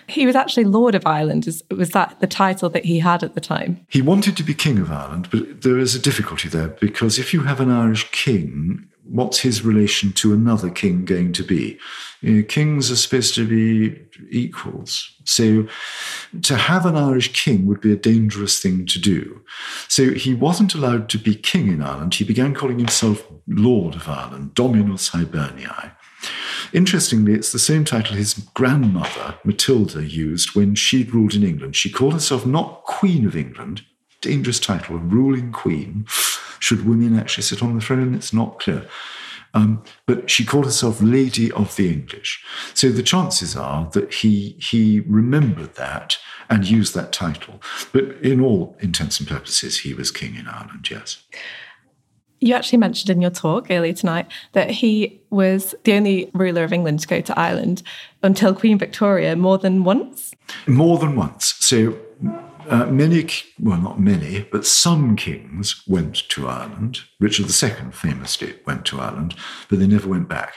He 0.09 0.27
was 0.27 0.37
actually 0.37 0.65
Lord 0.65 0.95
of 0.95 1.07
Ireland. 1.07 1.47
Was 1.71 1.91
that 1.91 2.21
the 2.21 2.27
title 2.27 2.71
that 2.71 2.85
he 2.85 2.99
had 2.99 3.23
at 3.23 3.35
the 3.35 3.41
time? 3.41 3.85
He 3.89 4.03
wanted 4.03 4.37
to 4.37 4.43
be 4.43 4.55
King 4.55 4.79
of 4.79 4.91
Ireland, 4.91 5.29
but 5.31 5.63
there 5.63 5.79
is 5.79 5.95
a 5.95 6.01
difficulty 6.01 6.49
there 6.49 6.69
because 6.69 7.19
if 7.19 7.35
you 7.35 7.43
have 7.43 7.61
an 7.61 7.71
Irish 7.71 8.11
king, 8.11 8.89
what's 9.09 9.41
his 9.41 9.65
relation 9.65 10.13
to 10.13 10.33
another 10.33 10.71
king 10.71 11.05
going 11.05 11.33
to 11.33 11.43
be? 11.43 11.79
You 12.23 12.37
know, 12.37 12.43
kings 12.43 12.91
are 12.91 12.97
supposed 12.97 13.35
to 13.37 13.47
be 13.47 14.01
equals. 14.31 15.13
So 15.25 15.67
to 16.43 16.57
have 16.57 16.87
an 16.87 16.97
Irish 16.97 17.33
king 17.33 17.67
would 17.67 17.81
be 17.81 17.93
a 17.93 17.97
dangerous 17.97 18.59
thing 18.61 18.87
to 18.87 18.99
do. 18.99 19.43
So 19.89 20.13
he 20.13 20.35
wasn't 20.35 20.75
allowed 20.75 21.09
to 21.11 21.19
be 21.19 21.35
king 21.35 21.69
in 21.69 21.83
Ireland. 21.83 22.15
He 22.15 22.25
began 22.25 22.55
calling 22.55 22.79
himself 22.79 23.27
Lord 23.47 23.95
of 23.95 24.09
Ireland, 24.09 24.55
Dominus 24.55 25.11
Hiberniae. 25.11 25.93
Interestingly, 26.77 27.33
it's 27.33 27.53
the 27.53 27.59
same 27.59 27.87
title 27.87 28.17
his 28.17 28.35
grandmother, 28.53 29.37
Matilda, 29.45 30.05
used 30.05 30.55
when 30.55 30.75
she'd 30.75 31.15
ruled 31.15 31.33
in 31.33 31.43
England. 31.43 31.75
She 31.75 31.91
called 31.91 32.13
herself 32.13 32.45
not 32.45 32.85
Queen 32.85 33.27
of 33.27 33.35
England, 33.35 33.83
dangerous 34.21 34.61
title, 34.61 34.99
ruling 34.99 35.53
queen, 35.53 36.05
should 36.61 36.87
women 36.87 37.19
actually 37.19 37.45
sit 37.45 37.63
on 37.63 37.75
the 37.75 37.81
throne? 37.81 38.15
It's 38.15 38.35
not 38.35 38.59
clear. 38.59 38.87
Um, 39.55 39.85
but 40.05 40.29
she 40.29 40.45
called 40.45 40.67
herself 40.67 41.01
Lady 41.01 41.51
of 41.53 41.75
the 41.77 41.91
English. 41.91 42.45
So 42.75 42.91
the 42.91 43.03
chances 43.03 43.57
are 43.57 43.89
that 43.93 44.13
he 44.13 44.57
he 44.59 45.01
remembered 45.01 45.77
that 45.77 46.19
and 46.51 46.69
used 46.69 46.95
that 46.95 47.11
title. 47.11 47.63
But 47.91 48.05
in 48.23 48.43
all 48.43 48.77
intents 48.81 49.19
and 49.19 49.27
purposes, 49.27 49.79
he 49.79 49.95
was 49.95 50.11
king 50.11 50.35
in 50.35 50.47
Ireland. 50.47 50.91
Yes. 50.91 51.23
You 52.47 52.55
actually 52.55 52.79
mentioned 52.79 53.11
in 53.11 53.21
your 53.21 53.33
talk 53.33 53.67
earlier 53.71 53.93
tonight 53.93 54.27
that 54.53 54.71
he 54.71 55.21
was 55.31 55.75
the 55.83 55.95
only 55.95 56.31
ruler 56.33 56.63
of 56.63 56.73
England 56.73 57.01
to 57.01 57.09
go 57.09 57.21
to 57.21 57.37
Ireland 57.37 57.83
until 58.23 58.55
Queen 58.55 58.79
Victoria 58.79 59.35
more 59.35 59.59
than 59.59 59.83
once. 59.83 60.33
More 60.69 60.97
than 60.97 61.17
once. 61.17 61.57
So 61.59 61.99
uh, 62.69 62.87
many, 62.87 63.27
well, 63.59 63.81
not 63.81 63.99
many, 63.99 64.47
but 64.53 64.65
some 64.65 65.17
kings 65.17 65.83
went 65.89 66.29
to 66.29 66.47
Ireland. 66.47 67.01
Richard 67.19 67.47
II 67.47 67.91
famously 67.91 68.55
went 68.65 68.85
to 68.87 69.01
Ireland, 69.01 69.35
but 69.69 69.81
they 69.81 69.89
never 69.89 70.09
went 70.09 70.29
back. 70.29 70.55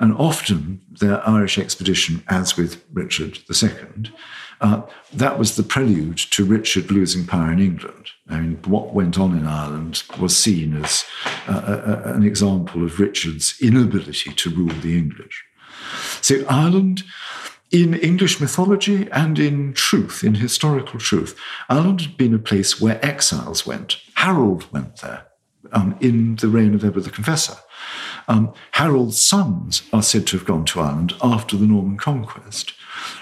And 0.00 0.14
often 0.14 0.82
their 1.00 1.26
Irish 1.26 1.56
expedition, 1.56 2.22
as 2.28 2.58
with 2.58 2.84
Richard 2.92 3.38
II, 3.50 4.12
uh, 4.60 4.82
that 5.12 5.38
was 5.38 5.56
the 5.56 5.62
prelude 5.62 6.18
to 6.18 6.44
Richard 6.44 6.90
losing 6.90 7.26
power 7.26 7.52
in 7.52 7.60
England. 7.60 8.10
I 8.28 8.40
mean, 8.40 8.58
what 8.66 8.94
went 8.94 9.18
on 9.18 9.36
in 9.36 9.46
Ireland 9.46 10.02
was 10.18 10.36
seen 10.36 10.76
as 10.84 11.04
uh, 11.46 12.02
a, 12.04 12.14
an 12.14 12.24
example 12.24 12.84
of 12.84 13.00
Richard's 13.00 13.56
inability 13.60 14.32
to 14.32 14.50
rule 14.50 14.74
the 14.80 14.96
English. 14.98 15.44
So 16.20 16.44
Ireland 16.48 17.04
in 17.70 17.94
English 17.94 18.40
mythology 18.40 19.08
and 19.12 19.38
in 19.38 19.74
truth, 19.74 20.24
in 20.24 20.34
historical 20.36 20.98
truth, 20.98 21.38
Ireland 21.68 22.00
had 22.00 22.16
been 22.16 22.34
a 22.34 22.38
place 22.38 22.80
where 22.80 23.04
exiles 23.04 23.66
went. 23.66 23.98
Harold 24.14 24.70
went 24.72 24.96
there 24.96 25.26
um, 25.72 25.96
in 26.00 26.36
the 26.36 26.48
reign 26.48 26.74
of 26.74 26.84
Edward 26.84 27.04
the 27.04 27.10
Confessor. 27.10 27.56
Um, 28.26 28.52
Harold's 28.72 29.20
sons 29.20 29.82
are 29.92 30.02
said 30.02 30.26
to 30.28 30.38
have 30.38 30.46
gone 30.46 30.64
to 30.66 30.80
Ireland 30.80 31.14
after 31.22 31.56
the 31.56 31.66
Norman 31.66 31.96
conquest. 31.96 32.72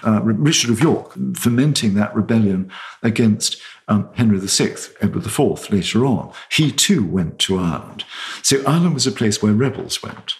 Uh, 0.05 0.23
Richard 0.23 0.71
of 0.71 0.81
York, 0.81 1.13
fomenting 1.35 1.95
that 1.95 2.15
rebellion 2.15 2.71
against 3.03 3.61
um, 3.89 4.09
Henry 4.15 4.39
VI, 4.39 4.77
Edward 5.01 5.27
IV 5.27 5.71
later 5.71 6.05
on, 6.05 6.33
he 6.51 6.73
too 6.73 7.05
went 7.05 7.39
to 7.41 7.59
Ireland. 7.59 8.05
So 8.43 8.65
Ireland 8.67 8.95
was 8.95 9.07
a 9.07 9.13
place 9.13 9.43
where 9.43 9.53
rebels 9.53 10.03
went. 10.03 10.37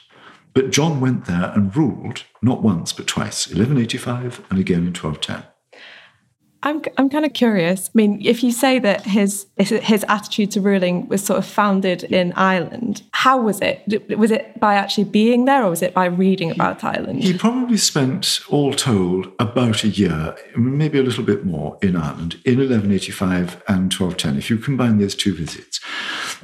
But 0.55 0.71
John 0.71 1.01
went 1.01 1.27
there 1.27 1.53
and 1.55 1.77
ruled 1.77 2.25
not 2.41 2.63
once 2.63 2.93
but 2.93 3.07
twice, 3.07 3.47
1185 3.47 4.47
and 4.51 4.59
again 4.59 4.87
in 4.87 4.95
1210. 4.95 5.45
I'm, 6.63 6.83
I'm 6.97 7.09
kind 7.09 7.25
of 7.25 7.33
curious. 7.33 7.89
I 7.89 7.91
mean, 7.95 8.21
if 8.25 8.43
you 8.43 8.51
say 8.51 8.79
that 8.79 9.03
his 9.03 9.47
his 9.57 10.05
attitude 10.09 10.51
to 10.53 10.61
ruling 10.61 11.07
was 11.09 11.23
sort 11.25 11.39
of 11.39 11.47
founded 11.47 12.05
in 12.05 12.33
Ireland, 12.33 13.03
how 13.13 13.41
was 13.41 13.61
it? 13.61 14.17
Was 14.19 14.31
it 14.31 14.59
by 14.59 14.75
actually 14.75 15.05
being 15.05 15.45
there, 15.45 15.65
or 15.65 15.71
was 15.71 15.83
it 15.83 15.95
by 15.95 16.07
reading 16.07 16.51
about 16.51 16.83
Ireland? 16.83 17.23
He 17.23 17.37
probably 17.37 17.77
spent, 17.77 18.41
all 18.49 18.73
told, 18.73 19.33
about 19.39 19.85
a 19.85 19.89
year, 19.89 20.35
maybe 20.57 20.99
a 20.99 21.03
little 21.03 21.25
bit 21.25 21.45
more, 21.45 21.79
in 21.83 21.95
Ireland 21.95 22.35
in 22.45 22.59
1185 22.59 23.63
and 23.69 23.93
1210. 23.93 24.37
If 24.39 24.51
you 24.51 24.59
combine 24.59 24.99
those 24.99 25.15
two 25.15 25.35
visits, 25.35 25.81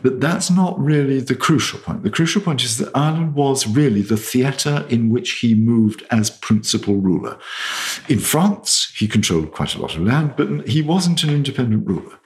but 0.00 0.20
that's 0.20 0.50
not 0.50 0.78
really 0.78 1.20
the 1.20 1.34
crucial 1.34 1.78
point. 1.78 2.02
The 2.02 2.10
crucial 2.10 2.40
point 2.40 2.62
is 2.64 2.78
that 2.78 2.90
Ireland 2.94 3.34
was 3.34 3.66
really 3.66 4.02
the 4.02 4.16
theatre 4.16 4.86
in 4.88 5.10
which 5.10 5.32
he 5.40 5.54
moved 5.54 6.04
as 6.10 6.30
principal 6.30 6.96
ruler. 6.96 7.38
In 8.08 8.18
France, 8.18 8.92
he 8.96 9.06
controlled 9.06 9.52
quite 9.52 9.74
a 9.74 9.82
lot 9.82 9.94
of 9.94 10.02
land, 10.02 10.34
but 10.36 10.68
he 10.68 10.82
wasn't 10.82 11.24
an 11.24 11.30
independent 11.30 11.86
ruler. 11.86 12.18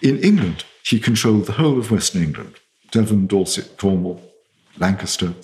In 0.00 0.18
England, 0.18 0.64
he 0.84 0.98
controlled 0.98 1.46
the 1.46 1.52
whole 1.52 1.78
of 1.78 1.90
Western 1.90 2.22
England 2.22 2.56
Devon, 2.90 3.26
Dorset, 3.26 3.78
Cornwall, 3.78 4.20
Lancaster. 4.78 5.34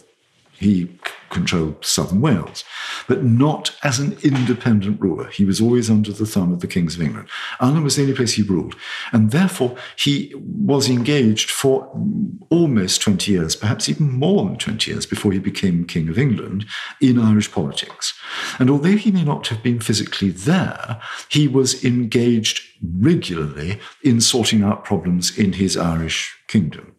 He 0.59 0.99
controlled 1.31 1.85
southern 1.85 2.21
Wales, 2.21 2.65
but 3.07 3.23
not 3.23 3.77
as 3.83 3.99
an 3.99 4.17
independent 4.23 5.01
ruler. 5.01 5.29
He 5.29 5.45
was 5.45 5.61
always 5.61 5.91
under 5.91 6.13
the 6.13 6.27
thumb 6.27 6.53
of 6.53 6.61
the 6.61 6.67
kings 6.67 6.97
of 6.97 7.03
England. 7.03 7.29
Ireland 7.61 7.85
was 7.85 7.97
the 7.97 8.03
only 8.03 8.15
place 8.15 8.33
he 8.33 8.43
ruled. 8.43 8.75
And 9.13 9.31
therefore, 9.31 9.77
he 9.97 10.33
was 10.37 10.89
engaged 10.89 11.51
for 11.51 11.91
almost 12.51 13.03
20 13.03 13.31
years, 13.31 13.57
perhaps 13.57 13.89
even 13.89 14.11
more 14.11 14.45
than 14.45 14.57
20 14.57 14.91
years 14.91 15.07
before 15.07 15.33
he 15.33 15.39
became 15.39 15.87
King 15.87 16.09
of 16.09 16.19
England 16.19 16.67
in 17.01 17.19
Irish 17.19 17.53
politics. 17.53 18.15
And 18.59 18.71
although 18.71 18.97
he 18.97 19.11
may 19.11 19.25
not 19.25 19.49
have 19.49 19.63
been 19.63 19.81
physically 19.81 20.31
there, 20.31 21.01
he 21.29 21.47
was 21.47 21.85
engaged 21.85 22.63
regularly 22.99 23.81
in 24.03 24.21
sorting 24.21 24.63
out 24.63 24.85
problems 24.85 25.37
in 25.37 25.55
his 25.55 25.77
Irish 25.77 26.35
kingdom. 26.49 26.95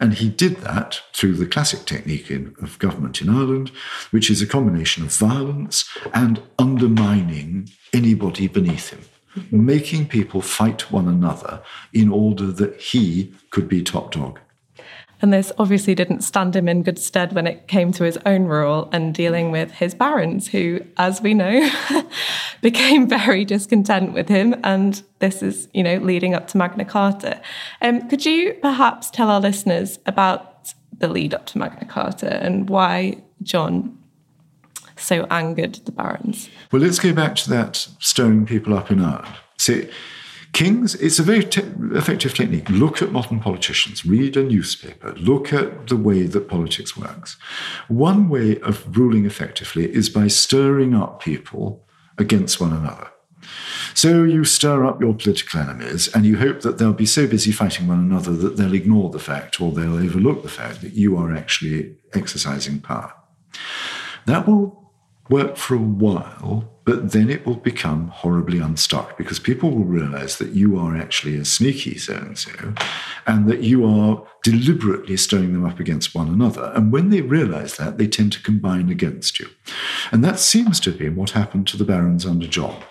And 0.00 0.14
he 0.14 0.30
did 0.30 0.56
that 0.58 1.00
through 1.12 1.34
the 1.34 1.46
classic 1.46 1.84
technique 1.84 2.30
in, 2.30 2.56
of 2.62 2.78
government 2.78 3.20
in 3.20 3.28
Ireland, 3.28 3.70
which 4.10 4.30
is 4.30 4.40
a 4.40 4.46
combination 4.46 5.04
of 5.04 5.12
violence 5.12 5.88
and 6.14 6.42
undermining 6.58 7.70
anybody 7.92 8.48
beneath 8.48 8.88
him, 8.88 9.02
making 9.50 10.08
people 10.08 10.40
fight 10.40 10.90
one 10.90 11.06
another 11.06 11.62
in 11.92 12.10
order 12.10 12.46
that 12.46 12.80
he 12.80 13.34
could 13.50 13.68
be 13.68 13.82
top 13.82 14.12
dog. 14.12 14.40
And 15.22 15.32
this 15.32 15.52
obviously 15.58 15.94
didn't 15.94 16.22
stand 16.22 16.56
him 16.56 16.68
in 16.68 16.82
good 16.82 16.98
stead 16.98 17.32
when 17.32 17.46
it 17.46 17.68
came 17.68 17.92
to 17.92 18.04
his 18.04 18.18
own 18.24 18.44
rule 18.44 18.88
and 18.92 19.14
dealing 19.14 19.50
with 19.50 19.70
his 19.72 19.94
barons, 19.94 20.48
who, 20.48 20.80
as 20.96 21.20
we 21.20 21.34
know, 21.34 21.68
became 22.62 23.08
very 23.08 23.44
discontent 23.44 24.12
with 24.12 24.28
him. 24.28 24.54
And 24.64 25.02
this 25.18 25.42
is, 25.42 25.68
you 25.74 25.82
know, 25.82 25.96
leading 25.96 26.34
up 26.34 26.48
to 26.48 26.58
Magna 26.58 26.84
Carta. 26.84 27.40
Um, 27.82 28.08
could 28.08 28.24
you 28.24 28.54
perhaps 28.62 29.10
tell 29.10 29.30
our 29.30 29.40
listeners 29.40 29.98
about 30.06 30.72
the 30.98 31.08
lead 31.08 31.34
up 31.34 31.46
to 31.46 31.58
Magna 31.58 31.84
Carta 31.84 32.42
and 32.42 32.68
why 32.68 33.22
John 33.42 33.98
so 34.96 35.26
angered 35.30 35.74
the 35.84 35.92
barons? 35.92 36.48
Well, 36.72 36.82
let's 36.82 36.98
go 36.98 37.12
back 37.12 37.36
to 37.36 37.50
that 37.50 37.88
stirring 37.98 38.46
people 38.46 38.76
up 38.76 38.90
in 38.90 39.00
Ireland. 39.00 39.34
See, 39.58 39.88
Kings, 40.52 40.94
it's 40.96 41.18
a 41.18 41.22
very 41.22 41.44
te- 41.44 41.62
effective 41.90 42.34
technique. 42.34 42.68
Look 42.68 43.02
at 43.02 43.12
modern 43.12 43.40
politicians, 43.40 44.04
read 44.04 44.36
a 44.36 44.42
newspaper, 44.42 45.12
look 45.14 45.52
at 45.52 45.88
the 45.88 45.96
way 45.96 46.24
that 46.24 46.48
politics 46.48 46.96
works. 46.96 47.36
One 47.88 48.28
way 48.28 48.58
of 48.60 48.96
ruling 48.96 49.26
effectively 49.26 49.92
is 49.92 50.08
by 50.08 50.28
stirring 50.28 50.94
up 50.94 51.22
people 51.22 51.86
against 52.18 52.60
one 52.60 52.72
another. 52.72 53.08
So 53.94 54.24
you 54.24 54.44
stir 54.44 54.84
up 54.84 55.00
your 55.00 55.14
political 55.14 55.60
enemies 55.60 56.08
and 56.14 56.24
you 56.24 56.38
hope 56.38 56.60
that 56.60 56.78
they'll 56.78 56.92
be 56.92 57.06
so 57.06 57.26
busy 57.26 57.52
fighting 57.52 57.86
one 57.86 57.98
another 57.98 58.32
that 58.32 58.56
they'll 58.56 58.74
ignore 58.74 59.10
the 59.10 59.18
fact 59.18 59.60
or 59.60 59.72
they'll 59.72 59.96
overlook 59.96 60.42
the 60.42 60.48
fact 60.48 60.82
that 60.82 60.92
you 60.92 61.16
are 61.16 61.34
actually 61.34 61.96
exercising 62.12 62.80
power. 62.80 63.12
That 64.26 64.46
will 64.46 64.92
work 65.28 65.56
for 65.56 65.74
a 65.74 65.78
while, 65.78 66.79
but 66.90 67.12
then 67.12 67.30
it 67.30 67.46
will 67.46 67.54
become 67.54 68.08
horribly 68.08 68.58
unstuck 68.58 69.16
because 69.16 69.38
people 69.38 69.70
will 69.70 69.84
realize 69.84 70.38
that 70.38 70.54
you 70.54 70.76
are 70.76 70.96
actually 70.96 71.36
a 71.36 71.44
sneaky 71.44 71.96
so 71.96 72.16
and 72.16 72.36
so, 72.36 72.74
and 73.28 73.48
that 73.48 73.60
you 73.60 73.86
are 73.86 74.26
deliberately 74.42 75.16
stirring 75.16 75.52
them 75.52 75.64
up 75.64 75.78
against 75.78 76.16
one 76.16 76.26
another. 76.26 76.72
And 76.74 76.90
when 76.90 77.10
they 77.10 77.20
realize 77.20 77.76
that, 77.76 77.96
they 77.96 78.08
tend 78.08 78.32
to 78.32 78.42
combine 78.42 78.88
against 78.90 79.38
you. 79.38 79.48
And 80.10 80.24
that 80.24 80.40
seems 80.40 80.80
to 80.80 80.90
be 80.90 81.08
what 81.08 81.30
happened 81.30 81.68
to 81.68 81.76
the 81.76 81.84
barons 81.84 82.26
under 82.26 82.48
John. 82.48 82.82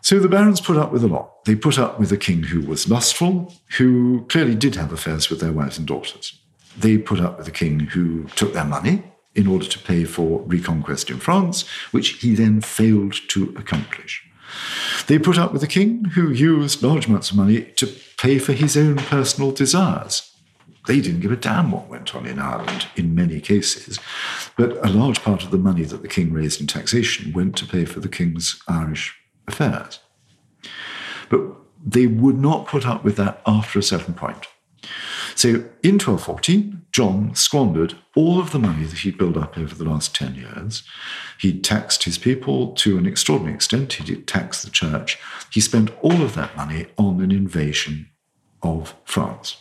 So 0.00 0.20
the 0.20 0.28
barons 0.28 0.60
put 0.60 0.76
up 0.76 0.92
with 0.92 1.02
a 1.02 1.08
lot. 1.08 1.44
They 1.44 1.56
put 1.56 1.80
up 1.80 1.98
with 1.98 2.12
a 2.12 2.16
king 2.16 2.44
who 2.44 2.60
was 2.60 2.88
lustful, 2.88 3.52
who 3.78 4.26
clearly 4.28 4.54
did 4.54 4.76
have 4.76 4.92
affairs 4.92 5.28
with 5.28 5.40
their 5.40 5.50
wives 5.50 5.76
and 5.76 5.88
daughters. 5.88 6.38
They 6.78 6.98
put 6.98 7.18
up 7.18 7.36
with 7.36 7.48
a 7.48 7.52
king 7.52 7.80
who 7.80 8.28
took 8.36 8.52
their 8.52 8.64
money, 8.64 9.02
in 9.34 9.46
order 9.46 9.66
to 9.66 9.78
pay 9.78 10.04
for 10.04 10.40
reconquest 10.42 11.10
in 11.10 11.18
France, 11.18 11.66
which 11.90 12.20
he 12.20 12.34
then 12.34 12.60
failed 12.60 13.14
to 13.28 13.54
accomplish. 13.56 14.24
They 15.06 15.18
put 15.18 15.38
up 15.38 15.52
with 15.52 15.62
a 15.62 15.68
king 15.68 16.04
who 16.14 16.30
used 16.30 16.82
large 16.82 17.06
amounts 17.06 17.30
of 17.30 17.36
money 17.36 17.62
to 17.76 17.86
pay 18.18 18.38
for 18.38 18.52
his 18.52 18.76
own 18.76 18.96
personal 18.96 19.50
desires. 19.50 20.30
They 20.86 21.00
didn't 21.00 21.20
give 21.20 21.32
a 21.32 21.36
damn 21.36 21.70
what 21.70 21.88
went 21.88 22.14
on 22.14 22.26
in 22.26 22.38
Ireland 22.38 22.88
in 22.96 23.14
many 23.14 23.40
cases, 23.40 24.00
but 24.56 24.84
a 24.84 24.90
large 24.90 25.22
part 25.22 25.44
of 25.44 25.50
the 25.50 25.58
money 25.58 25.84
that 25.84 26.02
the 26.02 26.08
king 26.08 26.32
raised 26.32 26.60
in 26.60 26.66
taxation 26.66 27.32
went 27.32 27.56
to 27.56 27.66
pay 27.66 27.84
for 27.84 28.00
the 28.00 28.08
king's 28.08 28.60
Irish 28.66 29.16
affairs. 29.46 30.00
But 31.28 31.40
they 31.84 32.06
would 32.06 32.38
not 32.38 32.66
put 32.66 32.86
up 32.86 33.04
with 33.04 33.16
that 33.16 33.40
after 33.46 33.78
a 33.78 33.82
certain 33.82 34.14
point. 34.14 34.46
So 35.34 35.48
in 35.82 35.98
1214, 35.98 36.82
John 36.92 37.34
squandered 37.34 37.96
all 38.14 38.38
of 38.38 38.52
the 38.52 38.58
money 38.58 38.84
that 38.84 38.98
he'd 38.98 39.16
built 39.16 39.36
up 39.36 39.56
over 39.56 39.74
the 39.74 39.88
last 39.88 40.14
10 40.14 40.34
years. 40.34 40.82
He 41.38 41.58
taxed 41.58 42.04
his 42.04 42.18
people 42.18 42.72
to 42.74 42.98
an 42.98 43.06
extraordinary 43.06 43.54
extent. 43.54 43.94
He 43.94 44.04
did 44.04 44.28
tax 44.28 44.62
the 44.62 44.70
church. 44.70 45.18
He 45.50 45.60
spent 45.60 45.90
all 46.02 46.22
of 46.22 46.34
that 46.34 46.56
money 46.56 46.86
on 46.98 47.20
an 47.22 47.30
invasion 47.30 48.10
of 48.62 48.94
France. 49.04 49.56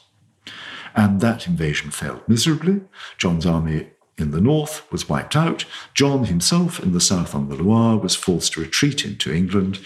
And 0.94 1.22
that 1.22 1.48
invasion 1.48 1.90
failed 1.92 2.22
miserably. 2.28 2.82
John's 3.18 3.46
army 3.46 3.92
in 4.18 4.32
the 4.32 4.42
north 4.42 4.90
was 4.92 5.08
wiped 5.08 5.36
out. 5.36 5.66
John 5.94 6.26
himself 6.26 6.80
in 6.82 6.92
the 6.92 7.02
south 7.02 7.34
on 7.34 7.50
the 7.50 7.56
Loire 7.56 7.98
was 7.98 8.16
forced 8.16 8.54
to 8.54 8.62
retreat 8.62 9.06
into 9.06 9.34
England. 9.34 9.80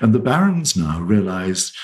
And 0.00 0.12
the 0.12 0.18
barons 0.18 0.76
now 0.76 1.00
realized 1.00 1.74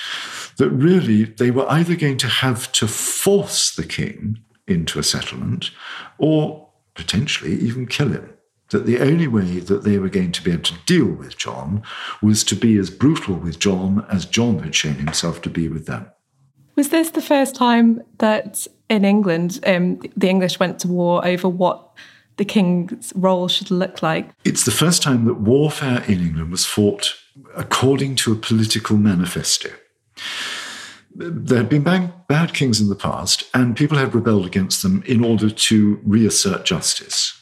that 0.59 0.71
really 0.71 1.25
they 1.25 1.51
were 1.51 1.71
either 1.71 1.97
going 1.97 2.19
to 2.19 2.29
have 2.29 2.71
to 2.73 2.87
force 2.87 3.75
the 3.75 3.85
king 3.85 4.39
into 4.67 4.99
a 4.99 5.03
settlement 5.03 5.71
or 6.19 6.69
potentially 6.95 7.55
even 7.55 7.87
kill 7.87 8.11
him. 8.11 8.31
That 8.71 8.87
the 8.87 9.01
only 9.01 9.29
way 9.29 9.61
that 9.61 9.85
they 9.85 9.99
were 9.99 10.09
going 10.09 10.33
to 10.33 10.43
be 10.43 10.51
able 10.51 10.63
to 10.65 10.79
deal 10.87 11.07
with 11.07 11.37
John 11.37 11.83
was 12.23 12.43
to 12.45 12.57
be 12.57 12.79
as 12.79 12.91
brutal 12.91 13.37
with 13.37 13.59
John 13.59 14.07
as 14.11 14.25
John 14.25 14.61
had 14.61 14.75
shown 14.75 14.95
himself 14.95 15.43
to 15.43 15.51
be 15.51 15.69
with 15.69 15.87
them. 15.87 16.11
Was 16.75 16.89
this 16.89 17.11
the 17.11 17.23
first 17.23 17.55
time 17.55 18.03
that 18.19 18.67
in 18.89 19.05
England 19.05 19.61
um, 19.67 20.01
the 20.17 20.29
English 20.29 20.59
went 20.59 20.79
to 20.81 20.89
war 20.89 21.25
over 21.27 21.49
what 21.49 21.91
the 22.37 22.45
king's 22.45 23.13
role 23.15 23.49
should 23.49 23.71
look 23.71 24.03
like? 24.03 24.31
It's 24.45 24.65
the 24.65 24.73
first 24.73 25.03
time 25.03 25.27
that 25.27 25.35
warfare 25.35 26.03
in 26.09 26.21
England 26.21 26.51
was 26.51 26.65
fought 26.65 27.15
according 27.55 28.17
to 28.17 28.33
a 28.33 28.37
political 28.37 28.97
manifesto 28.97 29.71
there 31.15 31.59
had 31.59 31.69
been 31.69 31.83
bad, 31.83 32.55
kings 32.55 32.81
in 32.81 32.89
the 32.89 32.97
past, 32.97 33.45
and 33.55 33.77
people 33.77 33.99
had 33.99 34.15
rebelled 34.15 34.47
against 34.47 34.83
them 34.83 35.03
in 35.07 35.25
order 35.25 35.49
to 35.49 36.01
reassert 36.05 36.65
justice. 36.65 37.41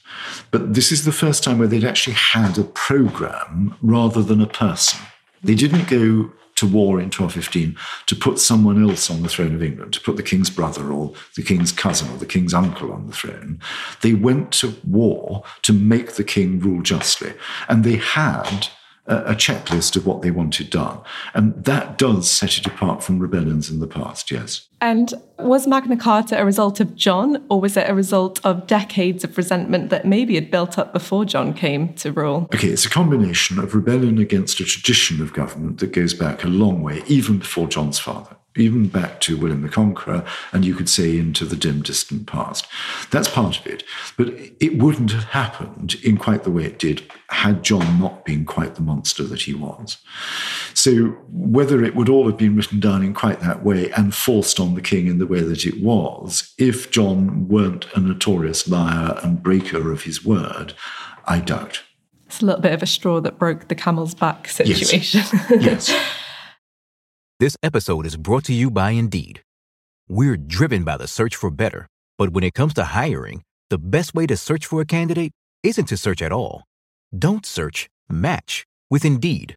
But 0.50 0.74
this 0.74 0.92
is 0.92 1.04
the 1.04 1.12
first 1.12 1.42
time 1.42 1.58
where 1.58 1.68
they'd 1.68 1.84
actually 1.84 2.14
had 2.14 2.58
a 2.58 2.64
program 2.64 3.76
rather 3.80 4.22
than 4.22 4.40
a 4.40 4.46
person. 4.46 5.00
They 5.42 5.54
didn't 5.54 5.88
go 5.88 6.32
to 6.54 6.66
war 6.66 7.00
in 7.00 7.06
1215 7.06 7.76
to 8.06 8.14
put 8.14 8.38
someone 8.38 8.82
else 8.82 9.10
on 9.10 9.22
the 9.22 9.28
throne 9.28 9.54
of 9.54 9.62
England, 9.62 9.94
to 9.94 10.00
put 10.00 10.16
the 10.16 10.22
king's 10.22 10.50
brother 10.50 10.92
or 10.92 11.14
the 11.34 11.42
king's 11.42 11.72
cousin 11.72 12.10
or 12.10 12.18
the 12.18 12.26
king's 12.26 12.54
uncle 12.54 12.92
on 12.92 13.06
the 13.06 13.12
throne. 13.12 13.58
They 14.02 14.14
went 14.14 14.52
to 14.52 14.74
war 14.86 15.44
to 15.62 15.72
make 15.72 16.12
the 16.12 16.24
king 16.24 16.60
rule 16.60 16.82
justly. 16.82 17.32
And 17.68 17.84
they 17.84 17.96
had 17.96 18.68
a 19.12 19.34
checklist 19.34 19.96
of 19.96 20.06
what 20.06 20.22
they 20.22 20.30
wanted 20.30 20.70
done. 20.70 21.00
And 21.34 21.64
that 21.64 21.98
does 21.98 22.30
set 22.30 22.58
it 22.58 22.66
apart 22.66 23.02
from 23.02 23.18
rebellions 23.18 23.70
in 23.70 23.80
the 23.80 23.86
past, 23.86 24.30
yes. 24.30 24.68
And 24.80 25.12
was 25.44 25.66
Magna 25.66 25.96
Carta 25.96 26.40
a 26.40 26.44
result 26.44 26.80
of 26.80 26.94
John, 26.94 27.44
or 27.48 27.60
was 27.60 27.76
it 27.76 27.88
a 27.88 27.94
result 27.94 28.44
of 28.44 28.66
decades 28.66 29.24
of 29.24 29.36
resentment 29.36 29.90
that 29.90 30.04
maybe 30.04 30.34
had 30.34 30.50
built 30.50 30.78
up 30.78 30.92
before 30.92 31.24
John 31.24 31.54
came 31.54 31.94
to 31.94 32.12
rule? 32.12 32.48
Okay, 32.54 32.68
it's 32.68 32.86
a 32.86 32.90
combination 32.90 33.58
of 33.58 33.74
rebellion 33.74 34.18
against 34.18 34.60
a 34.60 34.64
tradition 34.64 35.20
of 35.20 35.32
government 35.32 35.80
that 35.80 35.92
goes 35.92 36.14
back 36.14 36.44
a 36.44 36.48
long 36.48 36.82
way, 36.82 37.02
even 37.06 37.38
before 37.38 37.66
John's 37.66 37.98
father 37.98 38.36
even 38.56 38.88
back 38.88 39.20
to 39.20 39.36
William 39.36 39.62
the 39.62 39.68
Conqueror, 39.68 40.24
and 40.52 40.64
you 40.64 40.74
could 40.74 40.88
say 40.88 41.18
into 41.18 41.44
the 41.44 41.56
dim, 41.56 41.82
distant 41.82 42.26
past. 42.26 42.66
That's 43.10 43.28
part 43.28 43.58
of 43.58 43.66
it. 43.66 43.82
But 44.16 44.28
it 44.60 44.78
wouldn't 44.78 45.12
have 45.12 45.24
happened 45.24 45.94
in 46.02 46.18
quite 46.18 46.44
the 46.44 46.50
way 46.50 46.64
it 46.64 46.78
did 46.78 47.10
had 47.30 47.62
John 47.62 47.98
not 47.98 48.24
been 48.24 48.44
quite 48.44 48.74
the 48.74 48.82
monster 48.82 49.24
that 49.24 49.42
he 49.42 49.54
was. 49.54 49.98
So 50.74 51.08
whether 51.28 51.82
it 51.84 51.94
would 51.94 52.08
all 52.08 52.26
have 52.26 52.36
been 52.36 52.56
written 52.56 52.80
down 52.80 53.02
in 53.02 53.14
quite 53.14 53.40
that 53.40 53.64
way 53.64 53.90
and 53.92 54.14
forced 54.14 54.58
on 54.60 54.74
the 54.74 54.80
king 54.80 55.06
in 55.06 55.18
the 55.18 55.26
way 55.26 55.40
that 55.40 55.66
it 55.66 55.82
was, 55.82 56.54
if 56.58 56.90
John 56.90 57.48
weren't 57.48 57.86
a 57.94 58.00
notorious 58.00 58.68
liar 58.68 59.18
and 59.22 59.42
breaker 59.42 59.92
of 59.92 60.02
his 60.02 60.24
word, 60.24 60.74
I 61.26 61.40
doubt. 61.40 61.82
It's 62.26 62.40
a 62.40 62.46
little 62.46 62.62
bit 62.62 62.72
of 62.72 62.82
a 62.82 62.86
straw 62.86 63.20
that 63.20 63.38
broke 63.38 63.68
the 63.68 63.74
camel's 63.74 64.14
back 64.14 64.48
situation. 64.48 65.22
Yes. 65.50 65.50
yes. 65.90 66.06
This 67.38 67.56
episode 67.62 68.06
is 68.06 68.16
brought 68.16 68.44
to 68.44 68.52
you 68.52 68.70
by 68.70 68.90
Indeed. 68.90 69.42
We're 70.08 70.36
driven 70.36 70.84
by 70.84 70.96
the 70.96 71.08
search 71.08 71.36
for 71.36 71.50
better, 71.50 71.88
but 72.16 72.30
when 72.30 72.44
it 72.44 72.54
comes 72.54 72.74
to 72.74 72.84
hiring, 72.84 73.42
the 73.68 73.78
best 73.78 74.14
way 74.14 74.26
to 74.26 74.36
search 74.36 74.66
for 74.66 74.80
a 74.80 74.86
candidate 74.86 75.32
isn't 75.62 75.86
to 75.86 75.96
search 75.96 76.22
at 76.22 76.32
all. 76.32 76.64
Don't 77.16 77.44
search, 77.44 77.88
match 78.08 78.64
with 78.90 79.04
Indeed. 79.04 79.56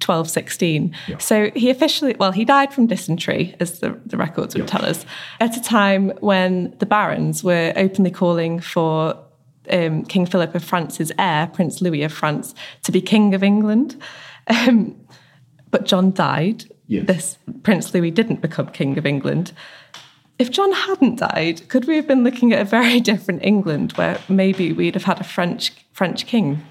1216. 0.00 0.94
Yeah. 1.08 1.18
So 1.18 1.50
he 1.54 1.70
officially, 1.70 2.16
well, 2.18 2.32
he 2.32 2.44
died 2.44 2.72
from 2.72 2.86
dysentery, 2.86 3.54
as 3.60 3.80
the, 3.80 3.98
the 4.06 4.16
records 4.16 4.54
would 4.54 4.64
yeah. 4.64 4.78
tell 4.78 4.84
us, 4.84 5.04
at 5.40 5.56
a 5.56 5.62
time 5.62 6.10
when 6.20 6.74
the 6.78 6.86
barons 6.86 7.44
were 7.44 7.72
openly 7.76 8.10
calling 8.10 8.60
for 8.60 9.18
um, 9.70 10.04
King 10.04 10.26
Philip 10.26 10.54
of 10.54 10.64
France's 10.64 11.12
heir, 11.18 11.46
Prince 11.48 11.80
Louis 11.80 12.02
of 12.02 12.12
France, 12.12 12.54
to 12.82 12.92
be 12.92 13.00
King 13.00 13.34
of 13.34 13.42
England. 13.42 14.00
Um, 14.48 14.96
but 15.70 15.84
John 15.84 16.12
died. 16.12 16.64
Yes. 16.86 17.06
This 17.06 17.38
Prince 17.62 17.94
Louis 17.94 18.10
didn't 18.10 18.40
become 18.40 18.66
King 18.68 18.98
of 18.98 19.06
England. 19.06 19.52
If 20.40 20.50
John 20.50 20.72
hadn't 20.72 21.16
died, 21.16 21.68
could 21.68 21.84
we 21.84 21.96
have 21.96 22.08
been 22.08 22.24
looking 22.24 22.52
at 22.52 22.60
a 22.60 22.64
very 22.64 22.98
different 23.12 23.44
England 23.44 23.92
where 23.92 24.18
maybe 24.28 24.72
we'd 24.72 24.94
have 24.94 25.04
had 25.04 25.20
a 25.20 25.24
French 25.24 25.72
French 25.92 26.26
king? 26.26 26.62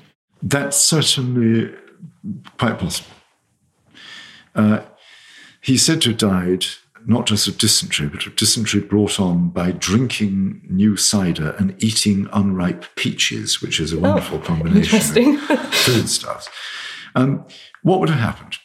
That's 0.42 0.78
certainly 0.78 1.74
quite 2.58 2.80
possible. 2.80 3.12
Uh, 4.56 4.82
he's 5.62 5.86
said 5.86 6.02
to 6.02 6.10
have 6.10 6.18
died 6.18 6.66
not 7.06 7.26
just 7.26 7.48
of 7.48 7.58
dysentery, 7.58 8.08
but 8.08 8.26
of 8.26 8.36
dysentery 8.36 8.82
brought 8.82 9.20
on 9.20 9.50
by 9.50 9.72
drinking 9.72 10.62
new 10.70 10.98
cider 10.98 11.56
and 11.58 11.82
eating 11.84 12.28
unripe 12.34 12.86
peaches, 12.96 13.62
which 13.62 13.80
is 13.80 13.94
a 13.94 13.98
oh, 13.98 14.02
wonderful 14.02 14.38
oh, 14.38 14.42
combination 14.42 14.98
of 15.50 15.74
foodstuffs. 15.74 16.50
Um, 17.16 17.46
what 17.84 18.00
would 18.00 18.10
have 18.10 18.20
happened? 18.20 18.58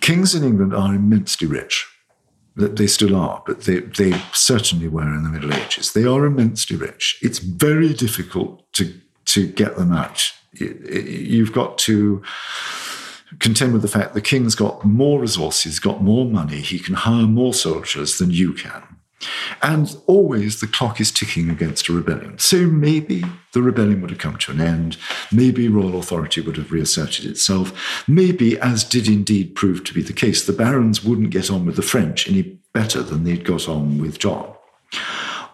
Kings 0.00 0.34
in 0.34 0.44
England 0.44 0.74
are 0.74 0.94
immensely 0.94 1.46
rich. 1.46 1.86
They 2.56 2.86
still 2.86 3.16
are, 3.16 3.42
but 3.46 3.62
they, 3.62 3.80
they 3.80 4.12
certainly 4.32 4.86
were 4.86 5.02
in 5.02 5.24
the 5.24 5.28
Middle 5.28 5.52
Ages. 5.52 5.92
They 5.92 6.04
are 6.04 6.24
immensely 6.24 6.76
rich. 6.76 7.18
It's 7.20 7.40
very 7.40 7.92
difficult 7.92 8.72
to, 8.74 8.94
to 9.26 9.48
get 9.48 9.76
them 9.76 9.92
out. 9.92 10.22
You've 10.52 11.52
got 11.52 11.78
to 11.78 12.22
contend 13.38 13.72
with 13.72 13.82
the 13.82 13.88
fact 13.88 14.14
the 14.14 14.20
king's 14.20 14.54
got 14.54 14.84
more 14.84 15.20
resources, 15.20 15.78
got 15.78 16.02
more 16.02 16.24
money, 16.24 16.60
he 16.60 16.78
can 16.78 16.94
hire 16.94 17.26
more 17.26 17.54
soldiers 17.54 18.18
than 18.18 18.30
you 18.30 18.52
can. 18.52 18.82
And 19.62 19.96
always 20.06 20.60
the 20.60 20.66
clock 20.66 21.00
is 21.00 21.10
ticking 21.10 21.48
against 21.48 21.88
a 21.88 21.92
rebellion. 21.92 22.38
So 22.38 22.66
maybe 22.66 23.24
the 23.52 23.62
rebellion 23.62 24.00
would 24.00 24.10
have 24.10 24.18
come 24.18 24.36
to 24.38 24.52
an 24.52 24.60
end. 24.60 24.96
Maybe 25.32 25.68
royal 25.68 25.98
authority 25.98 26.40
would 26.40 26.56
have 26.56 26.72
reasserted 26.72 27.24
itself. 27.24 28.04
Maybe, 28.06 28.58
as 28.58 28.84
did 28.84 29.08
indeed 29.08 29.54
prove 29.54 29.84
to 29.84 29.94
be 29.94 30.02
the 30.02 30.12
case, 30.12 30.44
the 30.44 30.52
barons 30.52 31.04
wouldn't 31.04 31.30
get 31.30 31.50
on 31.50 31.64
with 31.64 31.76
the 31.76 31.82
French 31.82 32.28
any 32.28 32.58
better 32.72 33.02
than 33.02 33.24
they'd 33.24 33.44
got 33.44 33.68
on 33.68 33.98
with 33.98 34.18
John. 34.18 34.52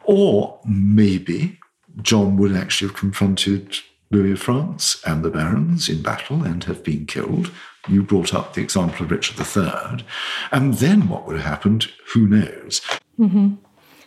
Or 0.04 0.58
maybe 0.66 1.58
John 2.02 2.36
would 2.38 2.56
actually 2.56 2.88
have 2.88 2.96
confronted 2.96 3.76
Louis 4.10 4.32
of 4.32 4.40
France 4.40 5.00
and 5.06 5.22
the 5.22 5.30
barons 5.30 5.88
in 5.88 6.02
battle 6.02 6.42
and 6.42 6.64
have 6.64 6.82
been 6.82 7.06
killed. 7.06 7.52
You 7.88 8.02
brought 8.02 8.34
up 8.34 8.54
the 8.54 8.62
example 8.62 9.04
of 9.04 9.10
Richard 9.10 9.38
III. 9.38 10.04
And 10.52 10.74
then 10.74 11.08
what 11.08 11.26
would 11.26 11.36
have 11.36 11.46
happened, 11.46 11.88
who 12.12 12.26
knows? 12.26 12.80
Mm-hmm. 13.18 13.54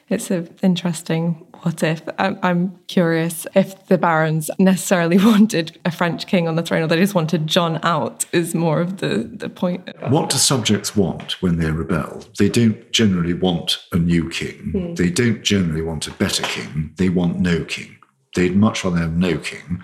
It's 0.09 0.29
an 0.29 0.53
interesting 0.61 1.45
what 1.63 1.81
if. 1.81 2.01
I'm 2.19 2.77
curious 2.87 3.47
if 3.55 3.87
the 3.87 3.97
barons 3.97 4.51
necessarily 4.59 5.17
wanted 5.25 5.79
a 5.85 5.91
French 5.91 6.27
king 6.27 6.47
on 6.47 6.55
the 6.55 6.61
throne 6.61 6.83
or 6.83 6.87
they 6.87 6.97
just 6.97 7.15
wanted 7.15 7.47
John 7.47 7.79
out, 7.83 8.25
is 8.33 8.53
more 8.53 8.81
of 8.81 8.97
the, 8.97 9.29
the 9.33 9.49
point. 9.49 9.89
What 10.09 10.29
do 10.29 10.37
subjects 10.37 10.95
want 10.95 11.41
when 11.41 11.57
they 11.57 11.71
rebel? 11.71 12.25
They 12.37 12.49
don't 12.49 12.91
generally 12.91 13.33
want 13.33 13.77
a 13.93 13.97
new 13.97 14.29
king. 14.29 14.71
Mm. 14.75 14.95
They 14.97 15.09
don't 15.09 15.41
generally 15.41 15.81
want 15.81 16.07
a 16.07 16.11
better 16.11 16.43
king. 16.43 16.93
They 16.97 17.07
want 17.09 17.39
no 17.39 17.63
king. 17.63 17.97
They'd 18.35 18.55
much 18.55 18.83
rather 18.83 18.97
have 18.97 19.15
no 19.15 19.37
king. 19.37 19.81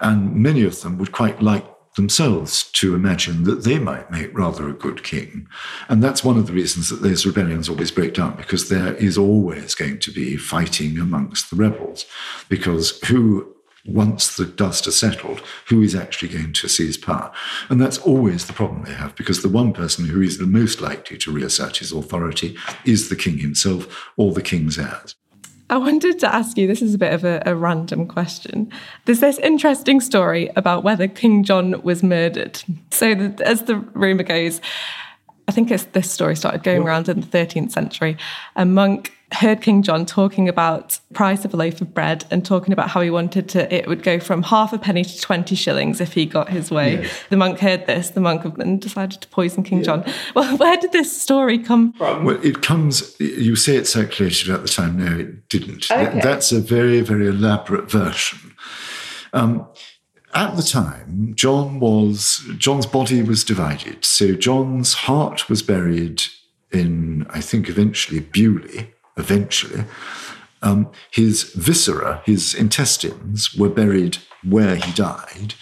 And 0.00 0.34
many 0.34 0.62
of 0.62 0.80
them 0.82 0.96
would 0.98 1.12
quite 1.12 1.42
like 1.42 1.64
themselves 1.96 2.70
to 2.72 2.94
imagine 2.94 3.44
that 3.44 3.64
they 3.64 3.78
might 3.78 4.10
make 4.10 4.36
rather 4.36 4.68
a 4.68 4.74
good 4.74 5.02
king. 5.02 5.48
And 5.88 6.02
that's 6.02 6.22
one 6.22 6.38
of 6.38 6.46
the 6.46 6.52
reasons 6.52 6.90
that 6.90 7.02
those 7.02 7.26
rebellions 7.26 7.68
always 7.68 7.90
break 7.90 8.14
down, 8.14 8.36
because 8.36 8.68
there 8.68 8.94
is 8.94 9.18
always 9.18 9.74
going 9.74 9.98
to 10.00 10.12
be 10.12 10.36
fighting 10.36 10.98
amongst 10.98 11.50
the 11.50 11.56
rebels. 11.56 12.04
Because 12.48 13.00
who, 13.06 13.54
once 13.86 14.36
the 14.36 14.44
dust 14.44 14.84
has 14.84 14.96
settled, 14.96 15.40
who 15.68 15.80
is 15.80 15.94
actually 15.94 16.28
going 16.28 16.52
to 16.52 16.68
seize 16.68 16.96
power? 16.96 17.32
And 17.68 17.80
that's 17.80 17.98
always 17.98 18.46
the 18.46 18.52
problem 18.52 18.84
they 18.84 18.92
have, 18.92 19.16
because 19.16 19.42
the 19.42 19.48
one 19.48 19.72
person 19.72 20.06
who 20.06 20.20
is 20.20 20.38
the 20.38 20.46
most 20.46 20.80
likely 20.80 21.16
to 21.18 21.32
reassert 21.32 21.78
his 21.78 21.92
authority 21.92 22.56
is 22.84 23.08
the 23.08 23.16
king 23.16 23.38
himself 23.38 24.10
or 24.16 24.32
the 24.32 24.42
king's 24.42 24.78
heirs. 24.78 25.14
I 25.68 25.78
wanted 25.78 26.20
to 26.20 26.32
ask 26.32 26.56
you 26.56 26.66
this 26.66 26.82
is 26.82 26.94
a 26.94 26.98
bit 26.98 27.12
of 27.12 27.24
a, 27.24 27.42
a, 27.44 27.56
random 27.56 28.06
question. 28.06 28.70
There's 29.04 29.18
this 29.18 29.38
interesting 29.38 30.00
story 30.00 30.48
about 30.54 30.84
whether 30.84 31.08
King 31.08 31.42
John 31.42 31.82
was 31.82 32.04
murdered. 32.04 32.62
So, 32.90 33.14
the, 33.14 33.46
as 33.46 33.64
the 33.64 33.76
rumour 33.76 34.22
goes, 34.22 34.60
I 35.48 35.52
think 35.52 35.68
this 35.68 36.10
story 36.10 36.36
started 36.36 36.62
going 36.62 36.82
around 36.82 37.08
in 37.08 37.20
the 37.20 37.26
13th 37.26 37.70
century. 37.70 38.16
A 38.56 38.64
monk 38.64 39.12
heard 39.32 39.60
King 39.60 39.82
John 39.82 40.06
talking 40.06 40.48
about 40.48 41.00
price 41.12 41.44
of 41.44 41.52
a 41.52 41.56
loaf 41.56 41.80
of 41.80 41.92
bread 41.92 42.24
and 42.30 42.44
talking 42.44 42.72
about 42.72 42.90
how 42.90 43.00
he 43.00 43.10
wanted 43.10 43.48
to 43.50 43.74
it 43.74 43.88
would 43.88 44.02
go 44.02 44.20
from 44.20 44.44
half 44.44 44.72
a 44.72 44.78
penny 44.78 45.04
to 45.04 45.20
20 45.20 45.54
shillings 45.56 46.00
if 46.00 46.12
he 46.12 46.26
got 46.26 46.48
his 46.48 46.70
way. 46.70 47.02
Yes. 47.02 47.22
The 47.30 47.36
monk 47.36 47.58
heard 47.58 47.86
this, 47.86 48.10
the 48.10 48.20
monk 48.20 48.42
decided 48.80 49.20
to 49.20 49.28
poison 49.28 49.64
King 49.64 49.78
yeah. 49.78 49.84
John. 49.84 50.04
Well, 50.34 50.56
where 50.58 50.76
did 50.76 50.92
this 50.92 51.20
story 51.20 51.58
come 51.58 51.92
from? 51.94 52.24
Well, 52.24 52.44
it 52.44 52.62
comes, 52.62 53.18
you 53.18 53.56
say 53.56 53.76
it 53.76 53.86
circulated 53.86 54.48
at 54.48 54.62
the 54.62 54.68
time. 54.68 55.04
No, 55.04 55.18
it 55.18 55.48
didn't. 55.48 55.90
Okay. 55.90 56.20
That's 56.20 56.52
a 56.52 56.60
very, 56.60 57.00
very 57.00 57.26
elaborate 57.26 57.90
version. 57.90 58.54
Um, 59.32 59.66
at 60.36 60.54
the 60.54 60.62
time, 60.62 61.32
John 61.34 61.80
was 61.80 62.42
John's 62.58 62.86
body 62.86 63.22
was 63.22 63.42
divided. 63.42 64.04
So 64.04 64.34
John's 64.34 64.92
heart 64.92 65.48
was 65.48 65.62
buried 65.62 66.22
in, 66.70 67.26
I 67.30 67.40
think, 67.40 67.68
eventually 67.68 68.20
Beaulieu, 68.20 68.86
eventually. 69.16 69.84
Um, 70.62 70.90
his 71.10 71.42
viscera, 71.54 72.22
his 72.26 72.54
intestines, 72.54 73.54
were 73.54 73.68
buried 73.68 74.18
where 74.42 74.76
he 74.76 74.92
died, 74.92 75.54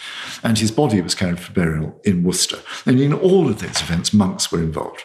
and 0.43 0.59
his 0.59 0.71
body 0.71 1.01
was 1.01 1.15
carried 1.15 1.41
for 1.41 1.53
burial 1.53 2.01
in 2.05 2.25
Worcester. 2.25 2.59
And 2.85 3.01
in 3.01 3.13
all 3.13 3.49
of 3.49 3.61
those 3.61 3.81
events, 3.81 4.13
monks 4.13 4.51
were 4.51 4.61
involved. 4.61 5.05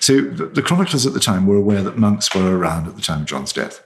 So 0.00 0.20
the, 0.20 0.46
the 0.46 0.62
chroniclers 0.62 1.06
at 1.06 1.14
the 1.14 1.20
time 1.20 1.46
were 1.46 1.56
aware 1.56 1.82
that 1.82 1.98
monks 1.98 2.34
were 2.34 2.56
around 2.56 2.86
at 2.86 2.96
the 2.96 3.02
time 3.02 3.22
of 3.22 3.26
John's 3.26 3.52
death. 3.52 3.84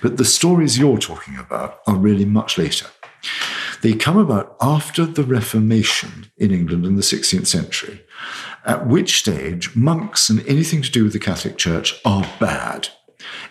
But 0.00 0.16
the 0.16 0.24
stories 0.24 0.78
you're 0.78 0.98
talking 0.98 1.36
about 1.36 1.80
are 1.86 1.96
really 1.96 2.24
much 2.24 2.58
later. 2.58 2.86
They 3.82 3.94
come 3.94 4.16
about 4.16 4.56
after 4.60 5.04
the 5.04 5.24
Reformation 5.24 6.30
in 6.36 6.52
England 6.52 6.86
in 6.86 6.96
the 6.96 7.02
16th 7.02 7.46
century, 7.46 8.02
at 8.64 8.86
which 8.86 9.18
stage 9.18 9.74
monks 9.74 10.30
and 10.30 10.46
anything 10.46 10.82
to 10.82 10.90
do 10.90 11.04
with 11.04 11.12
the 11.12 11.18
Catholic 11.18 11.58
Church 11.58 12.00
are 12.04 12.26
bad 12.38 12.88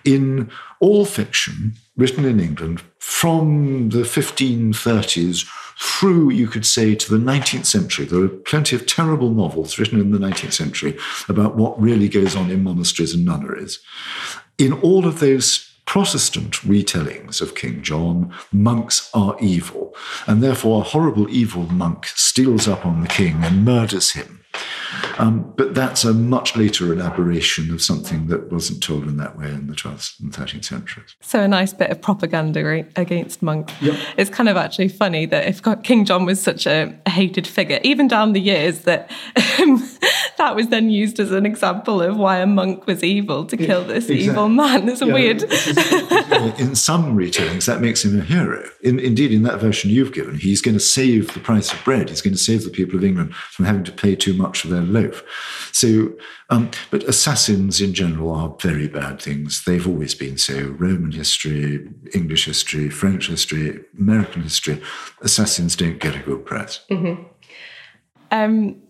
in 0.03 0.49
all 0.79 1.05
fiction 1.05 1.73
written 1.97 2.25
in 2.25 2.39
England 2.39 2.81
from 2.99 3.89
the 3.89 4.03
1530s 4.03 5.47
through, 5.77 6.29
you 6.29 6.47
could 6.47 6.65
say, 6.65 6.95
to 6.95 7.11
the 7.11 7.23
19th 7.23 7.65
century. 7.65 8.05
There 8.05 8.23
are 8.23 8.29
plenty 8.29 8.75
of 8.75 8.85
terrible 8.85 9.31
novels 9.31 9.79
written 9.79 9.99
in 9.99 10.11
the 10.11 10.19
19th 10.19 10.53
century 10.53 10.97
about 11.27 11.55
what 11.55 11.79
really 11.81 12.07
goes 12.07 12.35
on 12.35 12.51
in 12.51 12.63
monasteries 12.63 13.13
and 13.13 13.25
nunneries. 13.25 13.79
In 14.57 14.73
all 14.73 15.07
of 15.07 15.19
those 15.19 15.70
Protestant 15.91 16.53
retellings 16.61 17.41
of 17.41 17.53
King 17.53 17.81
John, 17.81 18.33
monks 18.53 19.09
are 19.13 19.35
evil, 19.41 19.93
and 20.25 20.41
therefore 20.41 20.79
a 20.79 20.85
horrible 20.85 21.29
evil 21.29 21.63
monk 21.63 22.05
steals 22.05 22.65
up 22.65 22.85
on 22.85 23.01
the 23.01 23.09
king 23.09 23.43
and 23.43 23.65
murders 23.65 24.11
him. 24.11 24.41
Um, 25.17 25.53
but 25.57 25.75
that's 25.75 26.05
a 26.05 26.13
much 26.13 26.55
later 26.55 26.93
elaboration 26.93 27.73
of 27.73 27.81
something 27.81 28.27
that 28.27 28.51
wasn't 28.51 28.81
told 28.81 29.03
in 29.03 29.17
that 29.17 29.37
way 29.37 29.49
in 29.49 29.67
the 29.67 29.73
12th 29.73 30.19
and 30.21 30.31
13th 30.31 30.65
centuries. 30.65 31.15
So, 31.19 31.41
a 31.41 31.47
nice 31.47 31.73
bit 31.73 31.89
of 31.89 32.01
propaganda 32.01 32.85
against 32.95 33.41
monks. 33.41 33.73
Yep. 33.81 33.99
It's 34.17 34.29
kind 34.29 34.49
of 34.49 34.57
actually 34.57 34.87
funny 34.87 35.25
that 35.25 35.45
if 35.47 35.61
King 35.83 36.05
John 36.05 36.25
was 36.25 36.41
such 36.41 36.65
a, 36.65 36.97
hated 37.07 37.45
figure, 37.45 37.79
even 37.83 38.07
down 38.07 38.33
the 38.33 38.39
years, 38.39 38.79
that 38.81 39.11
um, 39.59 39.77
that 40.41 40.55
was 40.55 40.69
then 40.69 40.89
used 40.89 41.19
as 41.19 41.31
an 41.31 41.45
example 41.45 42.01
of 42.01 42.17
why 42.17 42.37
a 42.37 42.47
monk 42.47 42.87
was 42.87 43.03
evil 43.03 43.45
to 43.45 43.55
kill 43.55 43.83
this 43.83 44.09
exactly. 44.09 44.25
evil 44.25 44.49
man. 44.49 44.89
It's 44.89 44.99
yeah, 44.99 45.13
weird. 45.13 45.43
in 46.59 46.73
some 46.73 47.15
retellings, 47.15 47.65
that 47.67 47.79
makes 47.79 48.03
him 48.03 48.19
a 48.19 48.23
hero. 48.23 48.67
In, 48.81 48.99
indeed, 48.99 49.31
in 49.31 49.43
that 49.43 49.59
version 49.59 49.91
you've 49.91 50.13
given, 50.13 50.39
he's 50.39 50.59
going 50.59 50.73
to 50.73 50.79
save 50.79 51.35
the 51.35 51.39
price 51.39 51.71
of 51.71 51.83
bread. 51.83 52.09
He's 52.09 52.21
going 52.21 52.33
to 52.33 52.39
save 52.39 52.63
the 52.63 52.71
people 52.71 52.95
of 52.95 53.03
England 53.03 53.35
from 53.35 53.65
having 53.65 53.83
to 53.83 53.91
pay 53.91 54.15
too 54.15 54.33
much 54.33 54.61
for 54.61 54.67
their 54.67 54.81
loaf. 54.81 55.21
So, 55.73 56.13
um, 56.49 56.71
but 56.89 57.03
assassins 57.03 57.79
in 57.79 57.93
general 57.93 58.31
are 58.31 58.55
very 58.59 58.87
bad 58.87 59.21
things. 59.21 59.63
They've 59.63 59.87
always 59.87 60.15
been 60.15 60.39
so. 60.39 60.75
Roman 60.79 61.11
history, 61.11 61.87
English 62.15 62.45
history, 62.45 62.89
French 62.89 63.27
history, 63.27 63.79
American 63.99 64.41
history, 64.41 64.81
assassins 65.21 65.75
don't 65.75 65.99
get 65.99 66.15
a 66.15 66.19
good 66.19 66.47
press. 66.47 66.83
Mm-hmm. 66.89 67.25
Um, 68.31 68.81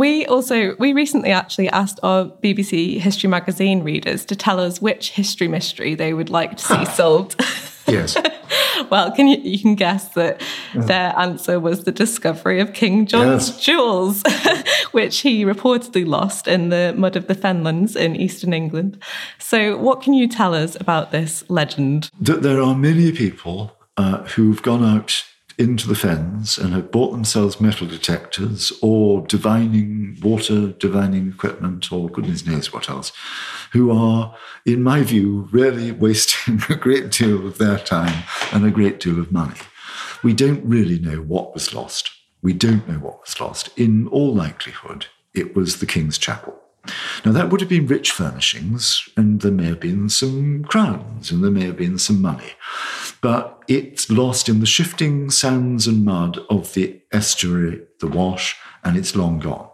we 0.00 0.24
also 0.26 0.74
we 0.78 0.94
recently 0.94 1.30
actually 1.30 1.68
asked 1.68 2.00
our 2.02 2.24
BBC 2.24 2.98
History 2.98 3.28
Magazine 3.28 3.82
readers 3.82 4.24
to 4.24 4.34
tell 4.34 4.58
us 4.58 4.80
which 4.80 5.10
history 5.10 5.46
mystery 5.46 5.94
they 5.94 6.14
would 6.14 6.30
like 6.30 6.56
to 6.56 6.64
see 6.64 6.84
solved. 6.96 7.38
Yes. 7.86 8.16
well, 8.90 9.12
can 9.12 9.28
you, 9.28 9.36
you 9.42 9.58
can 9.58 9.74
guess 9.74 10.08
that 10.14 10.40
yeah. 10.74 10.82
their 10.82 11.18
answer 11.18 11.60
was 11.60 11.84
the 11.84 11.92
discovery 11.92 12.60
of 12.60 12.72
King 12.72 13.04
John's 13.04 13.48
yes. 13.50 13.62
jewels, 13.62 14.22
which 14.92 15.18
he 15.18 15.44
reportedly 15.44 16.06
lost 16.06 16.48
in 16.48 16.70
the 16.70 16.94
mud 16.96 17.14
of 17.14 17.26
the 17.26 17.34
fenlands 17.34 17.94
in 17.94 18.16
eastern 18.16 18.54
England. 18.54 18.96
So, 19.38 19.76
what 19.76 20.00
can 20.00 20.14
you 20.14 20.28
tell 20.28 20.54
us 20.54 20.80
about 20.80 21.10
this 21.10 21.44
legend? 21.50 22.10
That 22.18 22.40
there 22.40 22.62
are 22.62 22.74
many 22.74 23.12
people 23.12 23.76
uh, 23.98 24.22
who've 24.22 24.62
gone 24.62 24.82
out 24.82 25.24
into 25.60 25.86
the 25.86 25.94
fens 25.94 26.56
and 26.56 26.72
have 26.72 26.90
bought 26.90 27.12
themselves 27.12 27.60
metal 27.60 27.86
detectors 27.86 28.72
or 28.80 29.20
divining 29.26 30.16
water 30.22 30.68
divining 30.68 31.28
equipment 31.28 31.92
or 31.92 32.08
goodness 32.08 32.46
knows 32.46 32.72
what 32.72 32.88
else, 32.88 33.12
who 33.72 33.90
are, 33.90 34.34
in 34.64 34.82
my 34.82 35.02
view, 35.02 35.48
really 35.52 35.92
wasting 35.92 36.62
a 36.70 36.74
great 36.74 37.10
deal 37.10 37.46
of 37.46 37.58
their 37.58 37.78
time 37.78 38.24
and 38.52 38.64
a 38.64 38.70
great 38.70 38.98
deal 38.98 39.20
of 39.20 39.30
money. 39.30 39.60
We 40.22 40.32
don't 40.32 40.64
really 40.64 40.98
know 40.98 41.18
what 41.18 41.52
was 41.52 41.74
lost. 41.74 42.10
We 42.40 42.54
don't 42.54 42.88
know 42.88 42.98
what 42.98 43.20
was 43.20 43.38
lost. 43.38 43.68
In 43.76 44.08
all 44.08 44.34
likelihood, 44.34 45.06
it 45.34 45.54
was 45.54 45.78
the 45.78 45.86
King's 45.86 46.16
Chapel. 46.16 46.58
Now, 47.24 47.32
that 47.32 47.50
would 47.50 47.60
have 47.60 47.68
been 47.68 47.86
rich 47.86 48.10
furnishings, 48.10 49.06
and 49.14 49.42
there 49.42 49.52
may 49.52 49.66
have 49.66 49.80
been 49.80 50.08
some 50.08 50.64
crowns, 50.64 51.30
and 51.30 51.44
there 51.44 51.50
may 51.50 51.66
have 51.66 51.76
been 51.76 51.98
some 51.98 52.22
money. 52.22 52.52
But 53.20 53.62
it's 53.68 54.10
lost 54.10 54.48
in 54.48 54.60
the 54.60 54.66
shifting 54.66 55.30
sands 55.30 55.86
and 55.86 56.04
mud 56.04 56.38
of 56.48 56.74
the 56.74 57.00
estuary, 57.12 57.82
the 58.00 58.06
Wash, 58.06 58.56
and 58.82 58.96
it's 58.96 59.14
long 59.14 59.38
gone. 59.38 59.68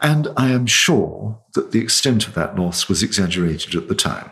And 0.00 0.28
I 0.36 0.50
am 0.50 0.66
sure 0.66 1.40
that 1.54 1.72
the 1.72 1.80
extent 1.80 2.28
of 2.28 2.34
that 2.34 2.56
loss 2.56 2.88
was 2.88 3.02
exaggerated 3.02 3.74
at 3.74 3.88
the 3.88 3.94
time. 3.94 4.30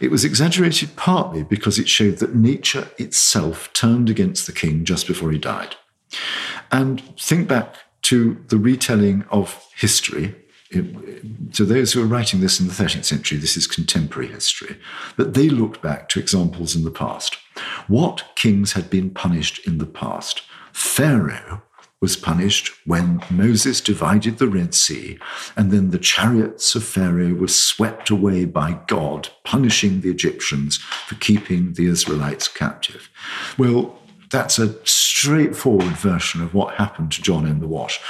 It 0.00 0.10
was 0.10 0.24
exaggerated 0.24 0.96
partly 0.96 1.42
because 1.42 1.78
it 1.78 1.88
showed 1.88 2.18
that 2.18 2.34
nature 2.34 2.88
itself 2.98 3.72
turned 3.72 4.10
against 4.10 4.46
the 4.46 4.52
king 4.52 4.84
just 4.84 5.06
before 5.06 5.30
he 5.30 5.38
died. 5.38 5.76
And 6.70 7.00
think 7.18 7.48
back 7.48 7.76
to 8.02 8.44
the 8.48 8.58
retelling 8.58 9.24
of 9.30 9.66
history 9.76 10.34
So 11.52 11.64
those 11.64 11.92
who 11.92 12.02
are 12.02 12.06
writing 12.06 12.40
this 12.40 12.60
in 12.60 12.66
the 12.66 12.72
13th 12.72 13.04
century, 13.04 13.38
this 13.38 13.56
is 13.56 13.66
contemporary 13.66 14.28
history, 14.28 14.76
but 15.16 15.34
they 15.34 15.48
looked 15.48 15.82
back 15.82 16.08
to 16.10 16.20
examples 16.20 16.74
in 16.74 16.84
the 16.84 16.90
past. 16.90 17.36
What 17.86 18.24
kings 18.34 18.72
had 18.72 18.90
been 18.90 19.10
punished 19.10 19.64
in 19.66 19.78
the 19.78 19.86
past? 19.86 20.42
Pharaoh 20.72 21.62
was 22.00 22.16
punished 22.16 22.70
when 22.84 23.22
Moses 23.30 23.80
divided 23.80 24.36
the 24.38 24.48
Red 24.48 24.74
Sea, 24.74 25.18
and 25.56 25.70
then 25.70 25.90
the 25.90 25.98
chariots 25.98 26.74
of 26.74 26.84
Pharaoh 26.84 27.34
were 27.34 27.48
swept 27.48 28.10
away 28.10 28.44
by 28.44 28.78
God, 28.86 29.30
punishing 29.44 30.00
the 30.00 30.10
Egyptians 30.10 30.76
for 30.76 31.14
keeping 31.14 31.72
the 31.72 31.86
Israelites 31.86 32.46
captive. 32.46 33.08
Well, 33.56 33.98
that's 34.30 34.58
a 34.58 34.74
straightforward 34.84 35.96
version 35.96 36.42
of 36.42 36.52
what 36.52 36.74
happened 36.74 37.12
to 37.12 37.22
John 37.22 37.46
in 37.46 37.60
the 37.60 37.68
Wash. 37.68 38.00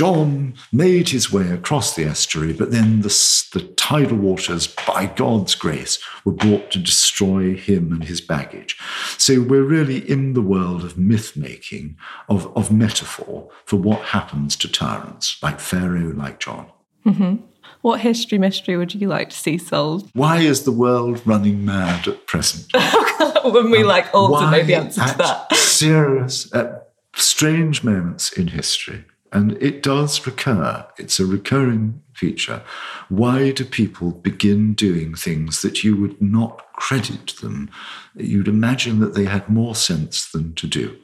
John 0.00 0.54
made 0.72 1.10
his 1.10 1.30
way 1.30 1.50
across 1.50 1.94
the 1.94 2.06
estuary, 2.06 2.54
but 2.54 2.70
then 2.70 3.02
the, 3.02 3.08
the 3.52 3.60
tidal 3.76 4.16
waters, 4.16 4.66
by 4.66 5.04
God's 5.04 5.54
grace, 5.54 5.98
were 6.24 6.32
brought 6.32 6.70
to 6.70 6.78
destroy 6.78 7.54
him 7.54 7.92
and 7.92 8.04
his 8.04 8.22
baggage. 8.22 8.78
So 9.18 9.42
we're 9.42 9.62
really 9.62 9.98
in 10.10 10.32
the 10.32 10.40
world 10.40 10.84
of 10.84 10.96
myth 10.96 11.36
making, 11.36 11.98
of, 12.30 12.50
of 12.56 12.72
metaphor 12.72 13.50
for 13.66 13.76
what 13.76 14.00
happens 14.00 14.56
to 14.56 14.72
tyrants, 14.72 15.36
like 15.42 15.60
Pharaoh, 15.60 16.14
like 16.14 16.40
John. 16.40 16.68
Mm-hmm. 17.04 17.44
What 17.82 18.00
history 18.00 18.38
mystery 18.38 18.78
would 18.78 18.94
you 18.94 19.06
like 19.06 19.28
to 19.28 19.36
see 19.36 19.58
solved? 19.58 20.10
Why 20.14 20.38
is 20.38 20.62
the 20.62 20.72
world 20.72 21.20
running 21.26 21.62
mad 21.66 22.08
at 22.08 22.26
present? 22.26 22.72
when 23.44 23.70
we 23.70 23.82
um, 23.82 23.86
like 23.86 24.14
all 24.14 24.40
to 24.40 24.50
know 24.50 24.62
the 24.62 24.76
answer 24.76 25.02
to 25.02 25.18
that. 25.18 25.54
serious, 25.54 26.50
at 26.54 26.88
strange 27.14 27.84
moments 27.84 28.32
in 28.32 28.46
history, 28.46 29.04
and 29.32 29.52
it 29.62 29.82
does 29.82 30.26
recur, 30.26 30.86
it's 30.98 31.20
a 31.20 31.26
recurring 31.26 32.02
feature. 32.14 32.62
Why 33.08 33.52
do 33.52 33.64
people 33.64 34.10
begin 34.10 34.74
doing 34.74 35.14
things 35.14 35.62
that 35.62 35.84
you 35.84 35.96
would 35.96 36.20
not 36.20 36.72
credit 36.74 37.36
them? 37.40 37.70
You'd 38.14 38.48
imagine 38.48 39.00
that 39.00 39.14
they 39.14 39.26
had 39.26 39.48
more 39.48 39.74
sense 39.74 40.30
than 40.30 40.54
to 40.54 40.66
do. 40.66 40.98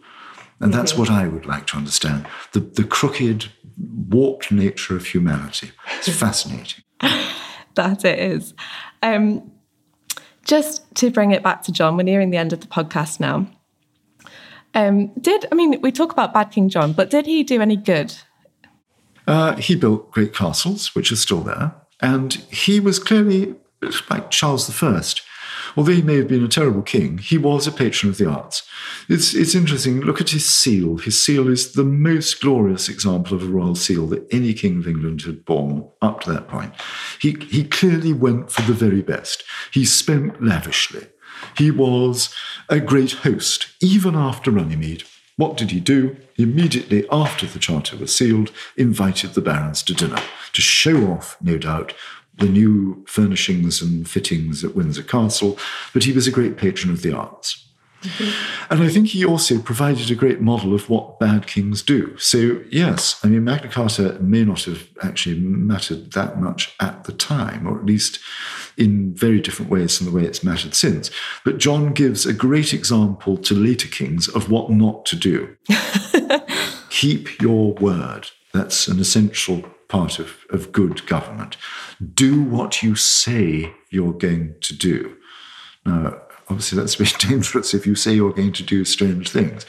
And 0.61 0.73
that's 0.73 0.97
what 0.97 1.11
I 1.11 1.29
would 1.29 1.47
like 1.47 1.67
to 1.69 1.77
understand 1.77 2.27
the, 2.53 2.61
the 2.61 2.85
crooked, 2.85 3.53
warped 3.79 4.51
nature 4.51 4.97
of 4.97 5.07
humanity. 5.07 5.71
It's 5.99 6.09
fascinating. 6.19 6.83
that 7.01 8.05
it 8.05 8.19
is. 8.19 8.55
Um, 9.03 9.53
just 10.45 10.83
to 10.97 11.11
bring 11.11 11.33
it 11.33 11.43
back 11.43 11.63
to 11.65 11.73
John, 11.73 11.97
we're 11.97 12.05
nearing 12.05 12.31
the 12.31 12.39
end 12.39 12.53
of 12.53 12.61
the 12.61 12.67
podcast 12.67 13.21
now. 13.21 13.47
Um, 14.77 15.11
did 15.19 15.47
I 15.51 15.55
mean 15.55 15.81
we 15.81 15.91
talk 15.91 16.13
about 16.13 16.35
Bad 16.35 16.51
King 16.51 16.69
John, 16.69 16.93
but 16.93 17.11
did 17.11 17.25
he 17.27 17.43
do 17.43 17.61
any 17.63 17.77
good? 17.77 18.15
Uh, 19.27 19.57
he 19.57 19.75
built 19.75 20.13
great 20.13 20.35
castles, 20.35 20.95
which 20.95 21.11
are 21.11 21.17
still 21.17 21.41
there, 21.41 21.75
and 22.01 22.35
he 22.51 22.79
was 22.79 22.99
clearly 22.99 23.57
like 24.11 24.31
Charles 24.31 24.83
I 24.83 25.03
although 25.77 25.93
he 25.93 26.03
may 26.03 26.17
have 26.17 26.29
been 26.29 26.45
a 26.45 26.49
terrible 26.49 26.83
king, 26.83 27.19
he 27.19 27.39
was 27.39 27.67
a 27.67 27.73
patron 27.73 28.11
of 28.11 28.19
the 28.19 28.29
arts. 28.29 28.67
It's, 29.09 29.35
it's 29.35 29.55
interesting. 29.55 30.01
Look 30.01 30.21
at 30.21 30.31
his 30.31 30.47
seal. 30.47 30.97
His 30.97 31.23
seal 31.23 31.49
is 31.49 31.73
the 31.73 31.85
most 31.85 32.41
glorious 32.41 32.89
example 32.89 33.37
of 33.37 33.43
a 33.43 33.47
royal 33.47 33.75
seal 33.75 34.07
that 34.09 34.27
any 34.33 34.55
king 34.55 34.79
of 34.79 34.89
England 34.89 35.23
had 35.23 35.45
borne 35.45 35.89
up 36.01 36.21
to 36.23 36.33
that 36.33 36.49
point. 36.49 36.73
He, 37.21 37.37
he 37.51 37.65
clearly 37.65 38.13
went 38.13 38.51
for 38.51 38.63
the 38.63 38.73
very 38.73 39.03
best. 39.03 39.45
He 39.73 39.85
spent 39.85 40.43
lavishly. 40.43 41.07
He 41.57 41.71
was 41.71 42.35
a 42.69 42.81
great 42.81 43.13
host, 43.13 43.69
even 43.81 44.15
after 44.15 44.51
Runnymede. 44.51 45.05
What 45.37 45.57
did 45.57 45.71
he 45.71 45.81
do? 45.81 46.17
Immediately 46.37 47.07
after 47.11 47.47
the 47.47 47.59
charter 47.59 47.97
was 47.97 48.15
sealed, 48.15 48.51
invited 48.77 49.35
the 49.35 49.43
barons 49.43 49.83
to 49.85 49.95
dinner 49.95 50.21
to 50.53 50.63
show 50.63 51.13
off, 51.13 51.37
no 51.43 51.59
doubt, 51.59 51.93
the 52.39 52.49
new 52.49 53.05
furnishings 53.07 53.81
and 53.81 54.09
fittings 54.09 54.65
at 54.65 54.75
Windsor 54.75 55.03
Castle, 55.03 55.59
but 55.93 56.05
he 56.05 56.13
was 56.13 56.27
a 56.27 56.33
great 56.33 56.57
patron 56.57 56.93
of 56.93 57.03
the 57.03 57.15
arts. 57.15 57.66
And 58.69 58.83
I 58.83 58.89
think 58.89 59.09
he 59.09 59.25
also 59.25 59.61
provided 59.61 60.11
a 60.11 60.17
great 60.17 60.41
model 60.41 60.75
of 60.75 60.91
what 60.91 61.21
bad 61.21 61.47
kings 61.47 61.83
do. 61.83 62.19
So, 62.19 62.63
yes, 62.69 63.21
I 63.23 63.29
mean, 63.29 63.45
Magna 63.45 63.69
Carta 63.69 64.19
may 64.21 64.45
not 64.45 64.65
have 64.65 64.89
actually 65.05 65.39
mattered 65.39 66.13
that 66.15 66.41
much 66.41 66.75
at 66.81 67.05
the 67.05 67.13
time, 67.13 67.67
or 67.67 67.79
at 67.79 67.87
least 67.87 68.19
in 68.77 69.15
very 69.15 69.41
different 69.41 69.71
ways 69.71 69.97
from 69.97 70.07
the 70.07 70.13
way 70.13 70.25
it's 70.25 70.43
mattered 70.43 70.75
since. 70.75 71.13
But 71.45 71.59
John 71.59 71.93
gives 71.93 72.27
a 72.27 72.33
great 72.33 72.75
example 72.75 73.37
to 73.39 73.55
later 73.55 73.87
kings 73.87 74.27
of 74.27 74.51
what 74.51 74.69
not 74.69 75.07
to 75.07 75.17
do. 75.17 75.57
Keep 76.91 77.41
your 77.41 77.73
word. 77.75 78.31
That's 78.53 78.89
an 78.89 78.99
essential 78.99 79.63
part 79.89 80.19
of, 80.19 80.39
of 80.51 80.73
good 80.73 81.07
government. 81.07 81.57
Do 82.15 82.43
what 82.43 82.83
you 82.83 82.97
say 82.97 83.73
you're 83.91 84.13
going 84.13 84.57
to 84.63 84.75
do. 84.75 85.17
Now, 85.85 86.21
obviously, 86.49 86.79
that's 86.79 86.95
very 86.95 87.11
dangerous 87.31 87.75
if 87.75 87.87
you 87.87 87.95
say 87.95 88.15
you're 88.15 88.33
going 88.33 88.53
to 88.53 88.63
do 88.63 88.85
strange 88.85 89.31
things. 89.31 89.67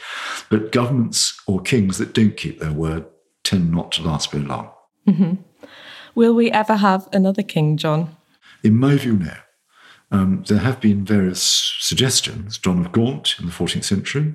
But 0.50 0.72
governments 0.72 1.40
or 1.46 1.60
kings 1.60 1.98
that 1.98 2.14
don't 2.14 2.36
keep 2.36 2.60
their 2.60 2.72
word 2.72 3.06
tend 3.44 3.72
not 3.72 3.92
to 3.92 4.02
last 4.02 4.30
very 4.30 4.44
long. 4.44 4.70
Mm-hmm. 5.06 5.34
Will 6.14 6.34
we 6.34 6.50
ever 6.50 6.76
have 6.76 7.08
another 7.12 7.42
King 7.42 7.76
John? 7.76 8.16
In 8.62 8.76
my 8.76 8.96
view, 8.96 9.14
no. 9.14 9.34
Um, 10.10 10.42
there 10.48 10.58
have 10.58 10.80
been 10.80 11.04
various 11.04 11.74
suggestions. 11.78 12.58
John 12.58 12.84
of 12.84 12.92
Gaunt 12.92 13.36
in 13.38 13.46
the 13.46 13.52
14th 13.52 13.84
century, 13.84 14.34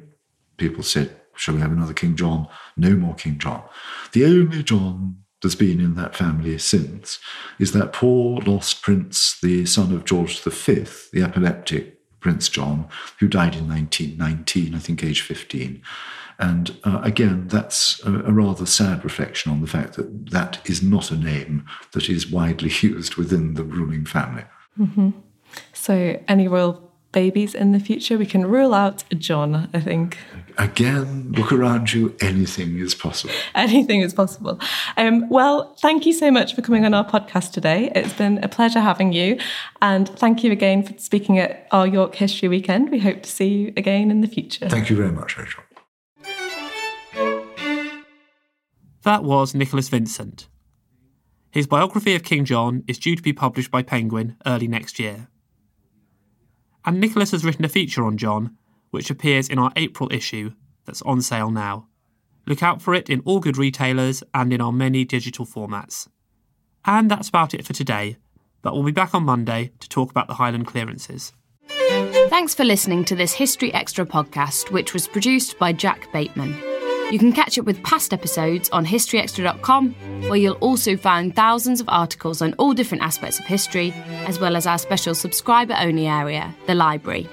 people 0.58 0.84
said, 0.84 1.20
Shall 1.36 1.56
we 1.56 1.62
have 1.62 1.72
another 1.72 1.94
King 1.94 2.16
John? 2.16 2.48
No 2.78 2.92
more 2.92 3.16
King 3.16 3.40
John. 3.40 3.64
The 4.12 4.26
only 4.26 4.62
John 4.62 5.24
there's 5.44 5.56
been 5.56 5.82
in 5.82 5.96
that 5.96 6.16
family 6.16 6.58
since 6.58 7.20
is 7.60 7.74
that 7.74 7.92
poor 7.92 8.40
lost 8.42 8.82
prince, 8.82 9.38
the 9.42 9.66
son 9.66 9.94
of 9.94 10.06
George 10.06 10.42
V, 10.42 10.86
the 11.12 11.22
epileptic 11.22 12.00
Prince 12.24 12.50
John, 12.50 12.88
who 13.20 13.28
died 13.28 13.56
in 13.56 13.68
1919, 13.68 14.74
I 14.74 14.80
think 14.80 15.04
age 15.04 15.22
15. 15.22 15.82
And 16.40 16.76
uh, 16.84 17.02
again, 17.04 17.48
that's 17.48 18.02
a, 18.04 18.12
a, 18.12 18.32
rather 18.32 18.66
sad 18.66 19.04
reflection 19.04 19.52
on 19.52 19.62
the 19.62 19.68
fact 19.68 19.96
that 19.98 20.32
that 20.32 20.60
is 20.66 20.82
not 20.82 21.12
a 21.12 21.16
name 21.16 21.66
that 21.92 22.10
is 22.10 22.32
widely 22.32 22.72
used 22.82 23.16
within 23.16 23.54
the 23.54 23.64
ruling 23.64 24.06
family. 24.06 24.46
Mm-hmm. 24.80 25.12
So, 25.74 26.20
any 26.28 26.48
royal 26.48 26.92
babies 27.14 27.56
in 27.56 27.72
the 27.72 27.80
future. 27.80 28.18
We 28.18 28.26
can 28.26 28.46
rule 28.46 28.74
out 28.74 29.06
John, 29.18 29.70
I 29.74 29.80
think. 29.80 30.18
Again, 30.58 31.32
look 31.32 31.54
around 31.54 31.94
you. 31.94 32.14
Anything 32.20 32.78
is 32.78 32.94
possible. 32.94 33.34
Anything 33.56 34.02
is 34.02 34.14
possible. 34.14 34.60
Um, 34.98 35.30
well, 35.30 35.76
thank 35.76 36.06
you 36.06 36.12
so 36.12 36.30
much 36.30 36.54
for 36.54 36.62
coming 36.62 36.86
on 36.86 36.94
our 36.94 37.06
podcast 37.06 37.54
today. 37.54 37.92
It's 37.96 38.14
been 38.14 38.44
a 38.44 38.50
pleasure 38.50 38.82
having 38.82 39.14
you. 39.14 39.40
And 39.82 40.10
thank 40.10 40.44
you 40.44 40.52
again 40.52 40.84
for 40.84 40.98
speaking 40.98 41.40
at 41.40 41.68
our 41.72 41.88
York 41.88 42.16
History 42.16 42.50
Weekend. 42.50 42.92
We 42.92 43.00
hope 43.00 43.24
to 43.24 43.30
see 43.30 43.48
you 43.48 43.74
again 43.78 44.12
in 44.12 44.22
the 44.22 44.28
future. 44.28 44.68
Thank 44.68 44.90
you 44.90 44.98
very 44.98 45.12
much, 45.12 45.38
Rachel. 45.38 45.64
That 49.04 49.24
was 49.24 49.54
Nicholas 49.54 49.90
Vincent. 49.90 50.48
His 51.52 51.68
biography 51.68 52.16
of 52.16 52.24
King 52.24 52.46
John 52.46 52.84
is 52.88 52.98
due 52.98 53.16
to 53.16 53.22
be 53.22 53.34
published 53.34 53.70
by 53.70 53.84
Penguin 53.84 54.38
early 54.46 54.68
next 54.68 54.98
year 54.98 55.28
and 56.86 57.00
Nicholas 57.00 57.32
has 57.32 57.46
written 57.46 57.66
a 57.66 57.70
feature 57.70 58.06
on 58.06 58.18
John, 58.18 58.58
which 58.92 59.10
appears 59.10 59.50
in 59.50 59.60
our 59.60 59.72
April 59.76 60.12
issue 60.12 60.54
that's 60.86 61.02
on 61.04 61.22
sale 61.22 61.52
now. 61.52 61.88
Look 62.46 62.62
out 62.62 62.82
for 62.82 62.94
it 62.94 63.10
in 63.10 63.22
all 63.22 63.40
good 63.40 63.58
retailers 63.58 64.24
and 64.34 64.52
in 64.52 64.62
our 64.62 64.72
many 64.72 65.06
digital 65.06 65.46
formats. 65.46 66.08
And 66.86 67.10
that's 67.10 67.30
about 67.30 67.54
it 67.54 67.66
for 67.66 67.74
today, 67.74 68.18
but 68.62 68.74
we'll 68.74 68.84
be 68.84 68.92
back 68.92 69.16
on 69.16 69.24
Monday 69.24 69.72
to 69.80 69.90
talk 69.90 70.12
about 70.12 70.28
the 70.28 70.36
Highland 70.36 70.68
clearances. 70.68 71.32
Thanks 71.68 72.54
for 72.54 72.66
listening 72.66 73.06
to 73.06 73.16
this 73.16 73.34
History 73.34 73.74
Extra 73.74 74.06
podcast, 74.06 74.72
which 74.72 74.94
was 74.94 75.08
produced 75.08 75.58
by 75.60 75.72
Jack 75.72 76.12
Bateman. 76.12 76.73
You 77.12 77.20
can 77.20 77.32
catch 77.32 77.60
up 77.60 77.66
with 77.66 77.84
past 77.84 78.14
episodes 78.14 78.70
on 78.70 78.86
historyextra.com, 78.86 79.94
where 80.30 80.36
you'll 80.36 80.56
also 80.56 80.98
find 80.98 81.36
thousands 81.36 81.80
of 81.80 81.88
articles 81.90 82.42
on 82.42 82.54
all 82.54 82.74
different 82.74 83.04
aspects 83.04 83.40
of 83.40 83.46
history, 83.46 83.92
as 84.26 84.40
well 84.40 84.56
as 84.56 84.66
our 84.66 84.78
special 84.78 85.14
subscriber 85.14 85.76
only 85.80 86.08
area, 86.08 86.56
the 86.66 86.74
library. 86.74 87.28